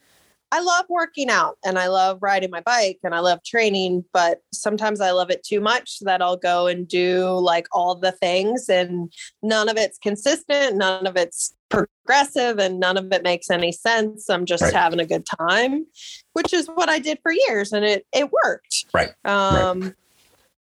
[0.54, 4.42] I love working out and I love riding my bike and I love training, but
[4.52, 8.68] sometimes I love it too much that I'll go and do like all the things
[8.68, 13.72] and none of it's consistent, none of it's progressive, and none of it makes any
[13.72, 14.30] sense.
[14.30, 14.74] I'm just Right.
[14.74, 15.86] having a good time,
[16.34, 18.86] which is what I did for years and it it worked.
[18.94, 19.12] Right.
[19.26, 19.96] Um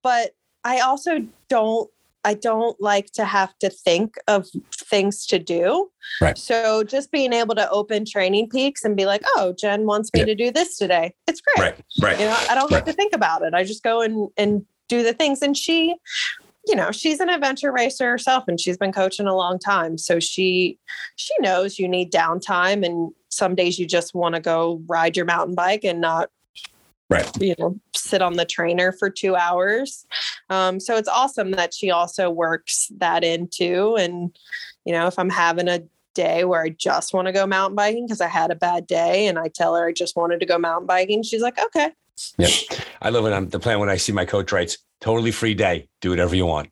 [0.02, 0.32] but
[0.64, 1.88] I also don't
[2.24, 4.48] I don't like to have to think of
[4.90, 5.90] things to do.
[6.20, 6.36] Right.
[6.36, 10.26] So just being able to open TrainingPeaks and be like, oh, Jen wants me Yeah.
[10.26, 11.14] to do this today.
[11.28, 11.62] It's great.
[11.64, 11.84] Right.
[12.02, 12.18] Right.
[12.18, 13.54] You know, I don't have to think about it.
[13.54, 15.40] I just go and and do the things.
[15.42, 15.94] And she,
[16.66, 19.96] you know, she's an adventure racer herself and she's been coaching a long time.
[19.98, 20.78] So she
[21.14, 25.26] she knows you need downtime and some days you just want to go ride your
[25.26, 26.30] mountain bike and not
[27.08, 27.30] Right.
[27.40, 30.06] you know sit on the trainer for two hours
[30.50, 34.36] um, so it's awesome that she also works that into and
[34.84, 38.06] you know if i'm having a day where i just want to go mountain biking
[38.06, 40.58] because i had a bad day and i tell her i just wanted to go
[40.58, 41.92] mountain biking she's like okay
[42.38, 42.50] Yep.
[43.02, 45.88] I love when I'm the plan when I see my coach writes totally free day,
[46.00, 46.70] do whatever you want.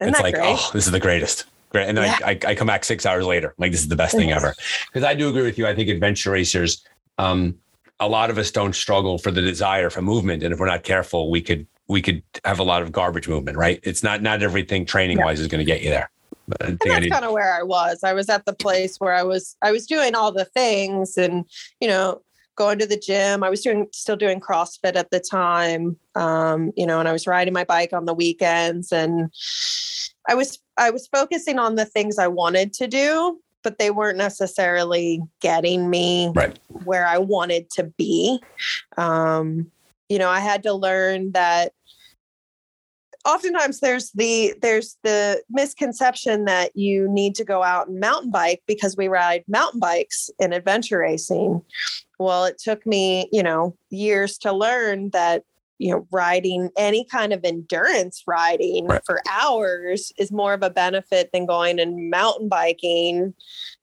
[0.00, 1.44] isn't it's like, great oh, this is the greatest.
[1.70, 1.88] Great.
[1.88, 2.26] And then Yeah.
[2.26, 3.54] I, I, I come back six hours later.
[3.58, 4.54] Like, this is the best thing ever.
[4.86, 5.66] Because I do agree with you.
[5.66, 6.84] I think adventure racers,
[7.18, 7.54] um,
[8.00, 10.42] a lot of us don't struggle for the desire for movement.
[10.42, 13.58] And if we're not careful, we could we could have a lot of garbage movement,
[13.58, 13.78] right?
[13.82, 16.10] It's not not everything training wise is going to get you there.
[16.60, 18.02] And that's kind of where I was.
[18.02, 21.44] I was at the place where I was I was doing all the things and
[21.80, 22.22] you know
[22.60, 23.42] going to the gym.
[23.42, 25.96] I was doing still doing CrossFit at the time.
[26.14, 29.30] Um, you know, and I was riding my bike on the weekends and
[30.28, 34.18] I was I was focusing on the things I wanted to do, but they weren't
[34.18, 36.58] necessarily getting me Right.
[36.84, 38.40] where I wanted to be.
[38.98, 39.70] Um,
[40.10, 41.72] you know, I had to learn that
[43.24, 48.62] oftentimes there's the there's the misconception that you need to go out and mountain bike
[48.66, 51.62] because we ride mountain bikes in adventure racing
[52.20, 55.42] well it took me you know years to learn that
[55.78, 59.00] you know riding any kind of endurance riding Right.
[59.04, 63.34] for hours is more of a benefit than going and mountain biking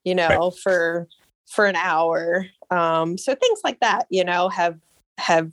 [0.04, 1.08] you know for
[1.50, 4.78] for an hour um so things like that you know have
[5.18, 5.52] have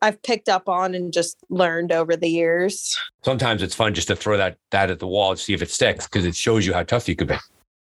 [0.00, 2.96] I've picked up on and just learned over the years.
[3.24, 5.70] sometimes it's fun just to throw that that at the wall and see if it
[5.70, 7.36] sticks because it shows you how tough you could be.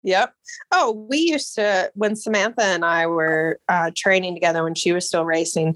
[0.07, 0.33] Yep.
[0.71, 5.05] Oh, we used to when Samantha and I were uh, training together when she was
[5.05, 5.75] still racing.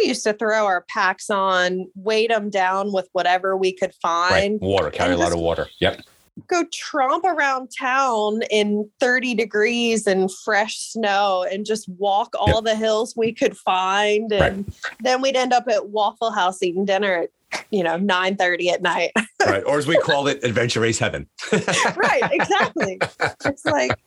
[0.00, 4.30] We used to throw our packs on, weight them down with whatever we could Right.
[4.30, 5.66] find, Water, carry a lot of water.
[5.80, 6.02] Yep.
[6.46, 12.76] go tromp around town in 30 degrees and fresh snow and just walk all the
[12.76, 14.30] hills we could find.
[14.30, 14.52] Right.
[14.52, 17.30] And then we'd end up at Waffle House eating dinner at,
[17.70, 19.12] you know, 9 30 at night.
[19.46, 19.62] right.
[19.64, 21.28] Or as we call it, adventure race heaven.
[21.52, 22.98] right, exactly.
[23.44, 23.98] It's like,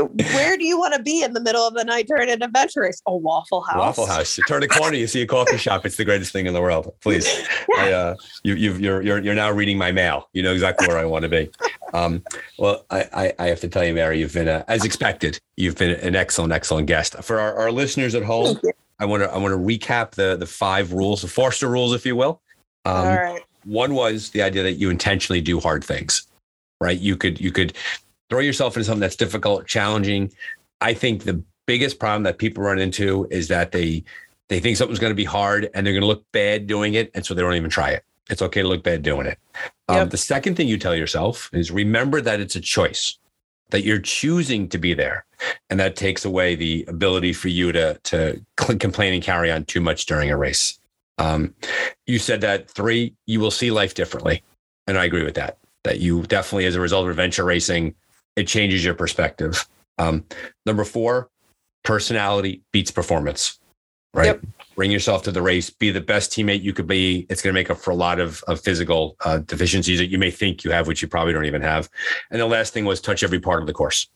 [0.00, 2.80] where do you want to be in the middle of the night during an adventure
[2.80, 3.00] race?
[3.06, 3.76] A Waffle House.
[3.76, 4.36] Waffle House.
[4.36, 5.86] You turn a corner, you see a coffee shop.
[5.86, 6.92] It's the greatest thing in the world.
[7.00, 7.28] Please,
[7.76, 10.28] I, uh, you, you've, you're you're you're now reading my mail.
[10.32, 11.50] You know exactly where I want to be.
[11.92, 12.22] Um,
[12.58, 15.38] well, I, I I have to tell you, Mary, you've been uh, as expected.
[15.56, 18.58] You've been an excellent, excellent guest for our, our listeners at home.
[18.98, 22.06] I want to I want to recap the the five rules, the Foster rules, if
[22.06, 22.40] you will.
[22.84, 23.42] Um, All right.
[23.64, 26.26] one was the idea that you intentionally do hard things,
[26.80, 26.98] right?
[26.98, 27.74] You could you could
[28.30, 30.32] throw yourself into something that's difficult, challenging.
[30.80, 34.04] I think the biggest problem that people run into is that they
[34.48, 37.10] they think something's going to be hard and they're going to look bad doing it,
[37.14, 38.04] and so they don't even try it.
[38.30, 39.38] It's okay to look bad doing it.
[39.88, 40.10] Um, Yep.
[40.10, 43.18] the second thing you tell yourself is remember that it's a choice,
[43.70, 45.24] that you're choosing to be there,
[45.70, 49.80] and that takes away the ability for you to to complain and carry on too
[49.80, 50.78] much during a race.
[51.18, 51.54] Um,
[52.06, 54.42] you said that three, you will see life differently,
[54.86, 55.58] and I agree with that.
[55.84, 57.94] That you definitely, as a result of adventure racing,
[58.36, 59.68] it changes your perspective.
[59.98, 60.24] Um,
[60.66, 61.28] number four,
[61.84, 63.58] personality beats performance.
[64.12, 64.26] Right.
[64.26, 64.42] Yep.
[64.74, 65.70] Bring yourself to the race.
[65.70, 67.26] Be the best teammate you could be.
[67.30, 70.18] It's going to make up for a lot of, of physical uh, deficiencies that you
[70.18, 71.88] may think you have, which you probably don't even have.
[72.30, 74.08] And the last thing was touch every part of the course.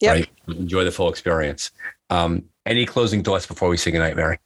[0.00, 0.14] Yep.
[0.14, 0.28] Right.
[0.48, 1.70] Enjoy the full experience.
[2.10, 4.38] Um, any closing thoughts before we say goodnight, Mary?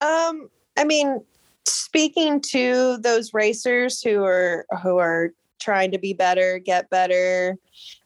[0.00, 1.20] Um, I mean,
[1.66, 7.56] speaking to those racers who are who are trying to be better, get better,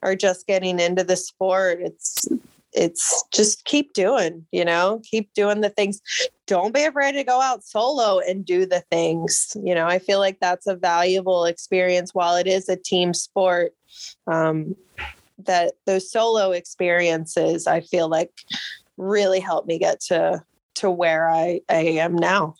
[0.03, 2.29] or just getting into the sport, it's
[2.75, 6.01] it's just keep doing, you know, keep doing the things.
[6.47, 9.57] Don't be afraid to go out solo and do the things.
[9.63, 13.73] You know, I feel like that's a valuable experience while it is a team sport.
[14.27, 14.75] Um,
[15.39, 18.31] that those solo experiences, I feel like
[18.97, 20.43] really helped me get to
[20.77, 22.57] to where I, I am now.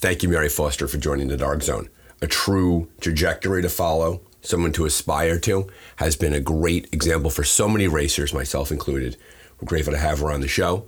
[0.00, 1.90] Thank you, Mary Foster, for joining the Dark Zone.
[2.22, 7.44] A true trajectory to follow, someone to aspire to, has been a great example for
[7.44, 9.18] so many racers, myself included.
[9.60, 10.86] We're grateful to have her on the show.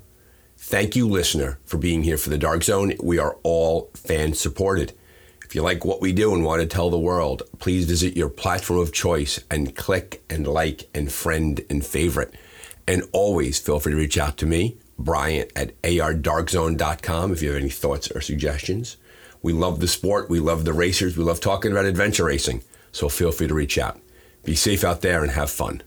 [0.56, 2.94] Thank you, listener, for being here for the Dark Zone.
[3.02, 4.94] We are all fan supported.
[5.44, 8.30] If you like what we do and want to tell the world, please visit your
[8.30, 12.34] platform of choice and click and like and friend and favorite.
[12.88, 17.60] And always feel free to reach out to me, Brian at ardarkzone.com, if you have
[17.60, 18.96] any thoughts or suggestions.
[19.42, 20.30] We love the sport.
[20.30, 21.16] We love the racers.
[21.16, 22.62] We love talking about adventure racing.
[22.92, 24.00] So feel free to reach out.
[24.44, 25.82] Be safe out there and have fun.